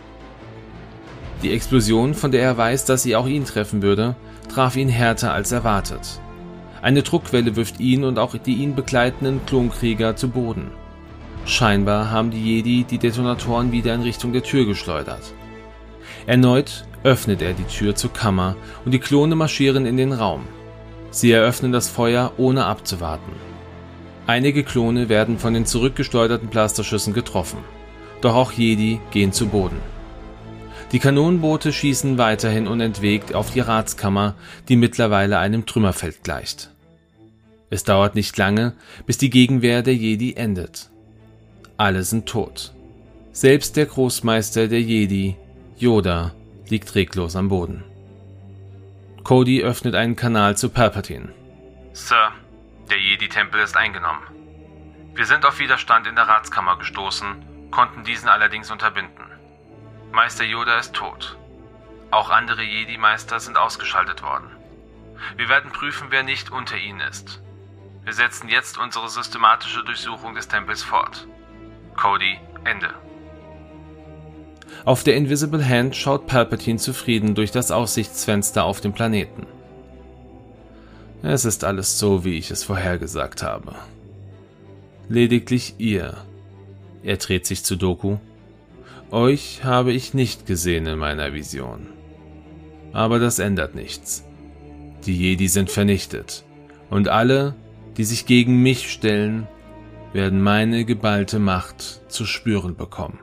Die 1.41 1.54
Explosion, 1.54 2.13
von 2.13 2.32
der 2.32 2.41
er 2.41 2.58
weiß, 2.58 2.86
dass 2.86 3.04
sie 3.04 3.15
auch 3.15 3.28
ihn 3.28 3.45
treffen 3.45 3.82
würde, 3.82 4.15
traf 4.50 4.76
ihn 4.76 4.89
härter 4.89 5.34
als 5.34 5.52
erwartet. 5.52 6.19
Eine 6.81 7.03
Druckwelle 7.03 7.55
wirft 7.55 7.79
ihn 7.79 8.03
und 8.03 8.19
auch 8.19 8.35
die 8.37 8.55
ihn 8.55 8.75
begleitenden 8.75 9.45
Klonkrieger 9.45 10.15
zu 10.15 10.29
Boden. 10.29 10.71
Scheinbar 11.45 12.11
haben 12.11 12.31
die 12.31 12.43
Jedi 12.43 12.83
die 12.83 12.97
Detonatoren 12.97 13.71
wieder 13.71 13.93
in 13.93 14.01
Richtung 14.01 14.33
der 14.33 14.43
Tür 14.43 14.65
geschleudert. 14.65 15.33
Erneut 16.25 16.85
öffnet 17.03 17.41
er 17.41 17.53
die 17.53 17.63
Tür 17.63 17.95
zur 17.95 18.11
Kammer 18.11 18.55
und 18.83 18.91
die 18.91 18.99
Klone 18.99 19.35
marschieren 19.35 19.85
in 19.85 19.97
den 19.97 20.11
Raum. 20.11 20.41
Sie 21.09 21.31
eröffnen 21.31 21.71
das 21.71 21.89
Feuer 21.89 22.33
ohne 22.37 22.65
abzuwarten. 22.65 23.31
Einige 24.27 24.63
Klone 24.63 25.07
werden 25.07 25.39
von 25.39 25.53
den 25.53 25.65
zurückgeschleuderten 25.65 26.49
Blasterschüssen 26.49 27.13
getroffen. 27.13 27.59
Doch 28.19 28.35
auch 28.35 28.51
Jedi 28.51 28.99
gehen 29.11 29.31
zu 29.31 29.47
Boden. 29.47 29.79
Die 30.93 31.00
Kanonenboote 31.00 31.73
schießen 31.73 32.17
weiterhin 32.17 32.65
unentwegt 32.65 33.36
auf 33.36 33.52
die 33.52 33.60
Ratskammer, 33.60 34.36
die 34.69 34.78
mittlerweile 34.78 35.38
einem 35.38 35.65
Trümmerfeld 35.65 36.23
gleicht. 36.23 36.71
Es 37.69 37.84
dauert 37.84 38.15
nicht 38.15 38.38
lange, 38.38 38.73
bis 39.06 39.17
die 39.17 39.30
Gegenwehr 39.30 39.82
der 39.82 39.95
Jedi 39.95 40.36
endet. 40.36 40.89
Alle 41.76 42.04
sind 42.04 42.28
tot. 42.28 42.73
Selbst 43.34 43.76
der 43.76 43.86
Großmeister 43.86 44.69
der 44.69 44.82
Jedi, 44.82 45.36
Yoda, 45.78 46.34
liegt 46.69 46.95
reglos 46.95 47.36
am 47.36 47.50
Boden. 47.50 47.84
Cody 49.23 49.62
öffnet 49.62 49.93
einen 49.93 50.15
Kanal 50.15 50.56
zu 50.56 50.69
Palpatine. 50.69 51.34
Sir, 51.91 52.32
der 52.89 52.97
Jedi-Tempel 52.97 53.60
ist 53.60 53.76
eingenommen. 53.76 54.23
Wir 55.13 55.26
sind 55.26 55.45
auf 55.45 55.60
Widerstand 55.60 56.08
in 56.08 56.15
der 56.15 56.30
Ratskammer 56.30 56.78
gestoßen, 56.78 57.28
konnten 57.71 58.06
diesen 58.06 58.30
allerdings 58.30 58.71
unterbinden. 58.71 59.37
Meister 60.11 60.43
Yoda 60.43 60.79
ist 60.79 60.93
tot. 60.93 61.37
Auch 62.11 62.29
andere 62.29 62.63
Jedi-Meister 62.63 63.39
sind 63.39 63.57
ausgeschaltet 63.57 64.23
worden. 64.23 64.49
Wir 65.35 65.49
werden 65.49 65.71
prüfen, 65.71 66.07
wer 66.09 66.23
nicht 66.23 66.51
unter 66.51 66.77
ihnen 66.77 67.01
ist. 67.01 67.41
Wir 68.03 68.13
setzen 68.13 68.47
jetzt 68.49 68.77
unsere 68.77 69.09
systematische 69.09 69.83
Durchsuchung 69.83 70.35
des 70.35 70.47
Tempels 70.47 70.81
fort. 70.83 71.27
Cody, 71.95 72.39
Ende. 72.63 72.93
Auf 74.85 75.03
der 75.03 75.15
Invisible 75.15 75.67
Hand 75.67 75.95
schaut 75.95 76.27
Palpatine 76.27 76.77
zufrieden 76.77 77.35
durch 77.35 77.51
das 77.51 77.71
Aussichtsfenster 77.71 78.63
auf 78.63 78.79
den 78.79 78.93
Planeten. 78.93 79.45
Es 81.23 81.45
ist 81.45 81.63
alles 81.63 81.99
so, 81.99 82.23
wie 82.23 82.37
ich 82.37 82.51
es 82.51 82.63
vorhergesagt 82.63 83.43
habe. 83.43 83.75
Lediglich 85.09 85.75
ihr. 85.77 86.15
Er 87.03 87.17
dreht 87.17 87.45
sich 87.45 87.63
zu 87.65 87.75
Doku. 87.75 88.17
Euch 89.11 89.63
habe 89.63 89.93
ich 89.93 90.13
nicht 90.13 90.45
gesehen 90.45 90.85
in 90.85 90.99
meiner 90.99 91.33
Vision. 91.33 91.87
Aber 92.91 93.19
das 93.19 93.39
ändert 93.39 93.73
nichts. 93.73 94.25
Die 95.05 95.15
Jedi 95.15 95.47
sind 95.47 95.71
vernichtet. 95.71 96.43
Und 96.89 97.07
alle, 97.07 97.55
die 97.95 98.03
sich 98.03 98.25
gegen 98.25 98.61
mich 98.61 98.91
stellen, 98.91 99.47
werden 100.11 100.41
meine 100.41 100.83
geballte 100.83 101.39
Macht 101.39 102.01
zu 102.11 102.25
spüren 102.25 102.75
bekommen. 102.75 103.19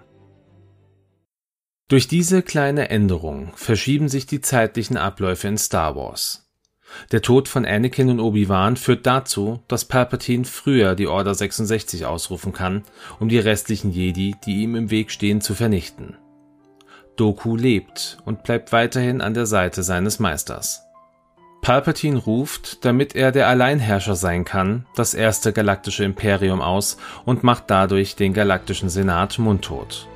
Durch 1.88 2.08
diese 2.08 2.42
kleine 2.42 2.88
Änderung 2.88 3.52
verschieben 3.54 4.08
sich 4.08 4.24
die 4.24 4.40
zeitlichen 4.40 4.96
Abläufe 4.96 5.48
in 5.48 5.58
Star 5.58 5.96
Wars. 5.96 6.43
Der 7.12 7.22
Tod 7.22 7.48
von 7.48 7.64
Anakin 7.64 8.10
und 8.10 8.20
Obi-Wan 8.20 8.76
führt 8.76 9.06
dazu, 9.06 9.60
dass 9.68 9.84
Palpatine 9.84 10.44
früher 10.44 10.94
die 10.94 11.06
Order 11.06 11.34
66 11.34 12.06
ausrufen 12.06 12.52
kann, 12.52 12.82
um 13.20 13.28
die 13.28 13.38
restlichen 13.38 13.90
Jedi, 13.90 14.34
die 14.44 14.62
ihm 14.62 14.74
im 14.74 14.90
Weg 14.90 15.10
stehen, 15.10 15.40
zu 15.40 15.54
vernichten. 15.54 16.16
Doku 17.16 17.56
lebt 17.56 18.18
und 18.24 18.42
bleibt 18.42 18.72
weiterhin 18.72 19.20
an 19.20 19.34
der 19.34 19.46
Seite 19.46 19.82
seines 19.82 20.18
Meisters. 20.18 20.82
Palpatine 21.62 22.18
ruft, 22.18 22.84
damit 22.84 23.16
er 23.16 23.32
der 23.32 23.48
Alleinherrscher 23.48 24.16
sein 24.16 24.44
kann, 24.44 24.84
das 24.96 25.14
erste 25.14 25.52
galaktische 25.52 26.04
Imperium 26.04 26.60
aus 26.60 26.98
und 27.24 27.42
macht 27.42 27.64
dadurch 27.68 28.16
den 28.16 28.34
galaktischen 28.34 28.90
Senat 28.90 29.38
mundtot. 29.38 30.06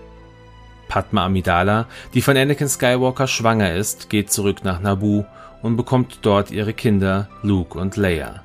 Padma 0.89 1.25
Amidala, 1.25 1.87
die 2.13 2.23
von 2.23 2.37
Anakin 2.37 2.69
Skywalker 2.69 3.27
schwanger 3.27 3.75
ist, 3.75 4.11
geht 4.11 4.31
zurück 4.33 4.65
nach 4.65 4.81
Naboo 4.81 5.25
und 5.63 5.77
bekommt 5.77 6.21
dort 6.23 6.51
ihre 6.51 6.73
Kinder 6.73 7.29
Luke 7.43 7.79
und 7.79 7.97
Leia. 7.97 8.43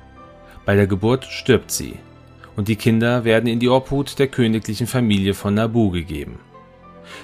Bei 0.64 0.74
der 0.74 0.86
Geburt 0.86 1.24
stirbt 1.24 1.70
sie 1.70 1.98
und 2.56 2.68
die 2.68 2.76
Kinder 2.76 3.24
werden 3.24 3.48
in 3.48 3.60
die 3.60 3.68
Obhut 3.68 4.18
der 4.18 4.28
königlichen 4.28 4.86
Familie 4.86 5.34
von 5.34 5.54
Naboo 5.54 5.90
gegeben. 5.90 6.38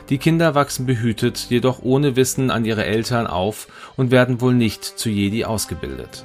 Die 0.09 0.18
Kinder 0.18 0.55
wachsen 0.55 0.87
behütet, 0.87 1.46
jedoch 1.48 1.81
ohne 1.83 2.16
Wissen 2.16 2.50
an 2.50 2.64
ihre 2.64 2.85
Eltern 2.85 3.26
auf 3.26 3.68
und 3.96 4.11
werden 4.11 4.40
wohl 4.40 4.55
nicht 4.55 4.85
zu 4.85 5.09
Jedi 5.09 5.44
ausgebildet. 5.44 6.24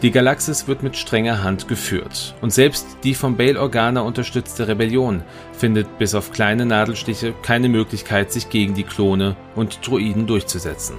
Die 0.00 0.12
Galaxis 0.12 0.68
wird 0.68 0.84
mit 0.84 0.96
strenger 0.96 1.42
Hand 1.42 1.66
geführt 1.66 2.36
und 2.40 2.52
selbst 2.52 2.86
die 3.02 3.14
vom 3.14 3.36
Bail 3.36 3.56
Organa 3.56 4.02
unterstützte 4.02 4.68
Rebellion 4.68 5.22
findet 5.52 5.98
bis 5.98 6.14
auf 6.14 6.30
kleine 6.30 6.66
Nadelstiche 6.66 7.34
keine 7.42 7.68
Möglichkeit, 7.68 8.30
sich 8.30 8.48
gegen 8.48 8.74
die 8.74 8.84
Klone 8.84 9.34
und 9.56 9.84
Droiden 9.84 10.28
durchzusetzen. 10.28 10.96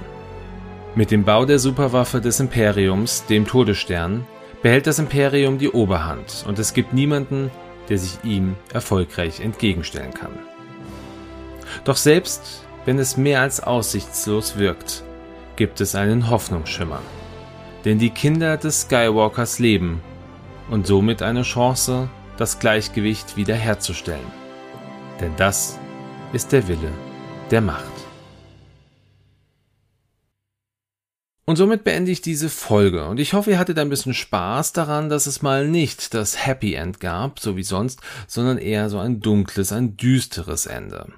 Mit 0.96 1.12
dem 1.12 1.24
Bau 1.24 1.44
der 1.44 1.60
Superwaffe 1.60 2.20
des 2.20 2.40
Imperiums, 2.40 3.24
dem 3.26 3.46
Todesstern, 3.46 4.26
behält 4.60 4.88
das 4.88 4.98
Imperium 4.98 5.56
die 5.56 5.70
Oberhand 5.70 6.44
und 6.48 6.58
es 6.58 6.74
gibt 6.74 6.92
niemanden, 6.92 7.50
der 7.88 7.98
sich 7.98 8.18
ihm 8.24 8.56
erfolgreich 8.72 9.40
entgegenstellen 9.40 10.12
kann. 10.12 10.32
Doch 11.84 11.96
selbst 11.96 12.66
wenn 12.84 12.98
es 12.98 13.16
mehr 13.16 13.40
als 13.40 13.62
aussichtslos 13.62 14.58
wirkt, 14.58 15.04
gibt 15.54 15.80
es 15.80 15.94
einen 15.94 16.28
Hoffnungsschimmer. 16.28 17.00
Denn 17.84 17.98
die 17.98 18.10
Kinder 18.10 18.56
des 18.56 18.82
Skywalkers 18.82 19.58
leben 19.58 20.02
und 20.70 20.86
somit 20.86 21.22
eine 21.22 21.42
Chance, 21.42 22.08
das 22.36 22.58
Gleichgewicht 22.58 23.36
wiederherzustellen. 23.36 24.26
Denn 25.20 25.32
das 25.36 25.78
ist 26.32 26.52
der 26.52 26.66
Wille 26.66 26.90
der 27.50 27.60
Macht. 27.60 27.89
Und 31.50 31.56
somit 31.56 31.82
beende 31.82 32.12
ich 32.12 32.22
diese 32.22 32.48
Folge. 32.48 33.08
Und 33.08 33.18
ich 33.18 33.32
hoffe, 33.32 33.50
ihr 33.50 33.58
hattet 33.58 33.76
ein 33.80 33.88
bisschen 33.88 34.14
Spaß 34.14 34.72
daran, 34.72 35.08
dass 35.08 35.26
es 35.26 35.42
mal 35.42 35.66
nicht 35.66 36.14
das 36.14 36.46
Happy 36.46 36.74
End 36.74 37.00
gab, 37.00 37.40
so 37.40 37.56
wie 37.56 37.64
sonst, 37.64 37.98
sondern 38.28 38.56
eher 38.56 38.88
so 38.88 39.00
ein 39.00 39.18
dunkles, 39.18 39.72
ein 39.72 39.96
düsteres 39.96 40.66
Ende. 40.66 41.08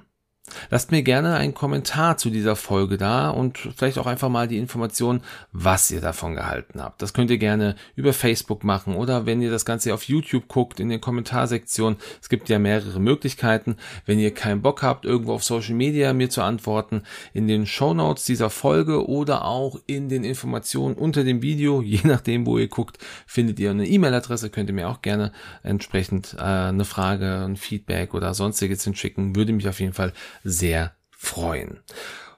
Lasst 0.71 0.91
mir 0.91 1.03
gerne 1.03 1.37
einen 1.37 1.55
Kommentar 1.55 2.17
zu 2.17 2.29
dieser 2.29 2.57
Folge 2.57 2.97
da 2.97 3.31
und 3.31 3.59
vielleicht 3.77 3.99
auch 3.99 4.07
einfach 4.07 4.29
mal 4.29 4.49
die 4.49 4.59
Information, 4.59 5.23
was 5.53 5.91
ihr 5.91 6.01
davon 6.01 6.35
gehalten 6.35 6.83
habt. 6.83 7.01
Das 7.01 7.13
könnt 7.15 7.31
ihr 7.31 7.39
gerne 7.39 7.77
über 7.95 8.13
Facebook 8.13 8.65
machen 8.65 8.97
oder 8.97 9.25
wenn 9.25 9.41
ihr 9.41 9.53
das 9.53 9.65
Ganze 9.65 9.95
auf 9.95 10.05
YouTube 10.05 10.49
guckt, 10.49 10.81
in 10.81 10.89
den 10.89 11.01
Kommentarsektionen. 11.01 11.99
Es 12.21 12.29
gibt 12.29 12.49
ja 12.49 12.59
mehrere 12.59 12.99
Möglichkeiten. 12.99 13.77
Wenn 14.05 14.19
ihr 14.19 14.35
keinen 14.35 14.63
Bock 14.63 14.83
habt, 14.83 15.05
irgendwo 15.05 15.35
auf 15.35 15.45
Social 15.45 15.75
Media 15.75 16.13
mir 16.13 16.29
zu 16.29 16.43
antworten, 16.43 17.03
in 17.33 17.47
den 17.47 17.65
Show 17.65 17.95
Notes 17.95 18.25
dieser 18.25 18.51
Folge 18.51 19.07
oder 19.09 19.45
auch 19.45 19.79
in 19.87 20.09
den 20.09 20.25
Informationen 20.25 20.97
unter 20.97 21.23
dem 21.23 21.43
Video, 21.43 21.83
je 21.83 22.01
nachdem, 22.03 22.47
wo 22.47 22.59
ihr 22.59 22.69
guckt, 22.69 22.99
findet 23.27 23.61
ihr 23.61 23.71
eine 23.71 23.87
E-Mail-Adresse, 23.87 24.51
könnt 24.51 24.71
ihr 24.71 24.75
mir 24.75 24.89
auch 24.89 25.03
gerne 25.03 25.33
entsprechend 25.63 26.35
äh, 26.35 26.43
eine 26.43 26.85
Frage, 26.85 27.45
ein 27.45 27.57
Feedback 27.57 28.13
oder 28.13 28.35
sonstiges 28.35 28.83
hinschicken. 28.83 29.37
Würde 29.37 29.53
mich 29.53 29.69
auf 29.69 29.79
jeden 29.79 29.93
Fall 29.93 30.13
sehr 30.45 30.95
freuen. 31.11 31.81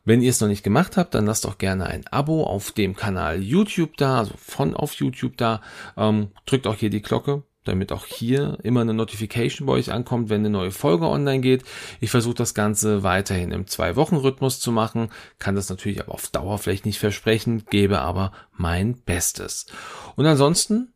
Wenn 0.05 0.21
ihr 0.21 0.31
es 0.31 0.41
noch 0.41 0.49
nicht 0.49 0.63
gemacht 0.63 0.97
habt, 0.97 1.15
dann 1.15 1.25
lasst 1.25 1.47
doch 1.47 1.57
gerne 1.57 1.87
ein 1.87 2.07
Abo 2.09 2.45
auf 2.45 2.73
dem 2.73 2.95
Kanal 2.95 3.43
YouTube 3.43 3.97
da, 3.97 4.19
also 4.19 4.35
von 4.37 4.75
auf 4.75 4.95
YouTube 4.95 5.37
da. 5.39 5.63
Ähm, 5.97 6.29
drückt 6.45 6.67
auch 6.67 6.77
hier 6.77 6.91
die 6.91 7.01
Glocke, 7.01 7.43
damit 7.65 7.91
auch 7.91 8.05
hier 8.05 8.59
immer 8.63 8.83
eine 8.83 8.93
Notification 8.93 9.67
bei 9.67 9.73
euch 9.73 9.91
ankommt, 9.91 10.29
wenn 10.29 10.41
eine 10.41 10.51
neue 10.51 10.71
Folge 10.71 11.07
online 11.07 11.41
geht. 11.41 11.65
Ich 12.01 12.11
versuche 12.11 12.35
das 12.35 12.53
Ganze 12.53 13.03
weiterhin 13.03 13.51
im 13.51 13.67
Zwei-Wochen-Rhythmus 13.67 14.61
zu 14.61 14.73
machen, 14.73 15.09
kann 15.39 15.55
das 15.55 15.71
natürlich 15.71 16.01
aber 16.01 16.13
auf 16.13 16.29
Dauer 16.29 16.59
vielleicht 16.59 16.85
nicht 16.85 16.99
versprechen, 16.99 17.65
gebe 17.71 18.01
aber 18.01 18.33
mein 18.53 19.01
Bestes. 19.01 19.67
Und 20.17 20.27
ansonsten 20.27 20.94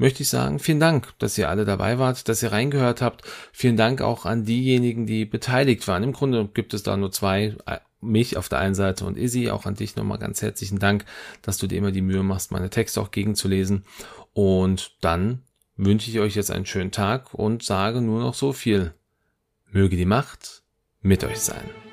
möchte 0.00 0.22
ich 0.22 0.30
sagen, 0.30 0.58
vielen 0.58 0.80
Dank, 0.80 1.12
dass 1.18 1.36
ihr 1.36 1.50
alle 1.50 1.66
dabei 1.66 1.98
wart, 1.98 2.26
dass 2.28 2.42
ihr 2.42 2.52
reingehört 2.52 3.02
habt. 3.02 3.22
Vielen 3.52 3.76
Dank 3.76 4.00
auch 4.00 4.24
an 4.24 4.46
diejenigen, 4.46 5.04
die 5.06 5.26
beteiligt 5.26 5.86
waren. 5.86 6.02
Im 6.02 6.14
Grunde 6.14 6.48
gibt 6.52 6.72
es 6.72 6.82
da 6.82 6.96
nur 6.96 7.12
zwei, 7.12 7.54
äh, 7.66 7.78
mich 8.00 8.38
auf 8.38 8.48
der 8.48 8.60
einen 8.60 8.74
Seite 8.74 9.04
und 9.04 9.18
Izzy, 9.18 9.50
auch 9.50 9.66
an 9.66 9.74
dich 9.74 9.96
nochmal 9.96 10.18
ganz 10.18 10.40
herzlichen 10.40 10.78
Dank, 10.78 11.04
dass 11.42 11.58
du 11.58 11.66
dir 11.66 11.76
immer 11.76 11.92
die 11.92 12.00
Mühe 12.00 12.22
machst, 12.22 12.50
meine 12.50 12.70
Texte 12.70 12.98
auch 12.98 13.10
gegenzulesen. 13.10 13.84
Und 14.32 14.96
dann 15.02 15.42
wünsche 15.76 16.10
ich 16.10 16.18
euch 16.18 16.34
jetzt 16.34 16.50
einen 16.50 16.66
schönen 16.66 16.92
Tag 16.92 17.34
und 17.34 17.62
sage 17.62 18.00
nur 18.00 18.20
noch 18.20 18.34
so 18.34 18.54
viel. 18.54 18.94
Möge 19.70 19.98
die 19.98 20.06
Macht 20.06 20.62
mit 21.02 21.24
euch 21.24 21.40
sein. 21.40 21.89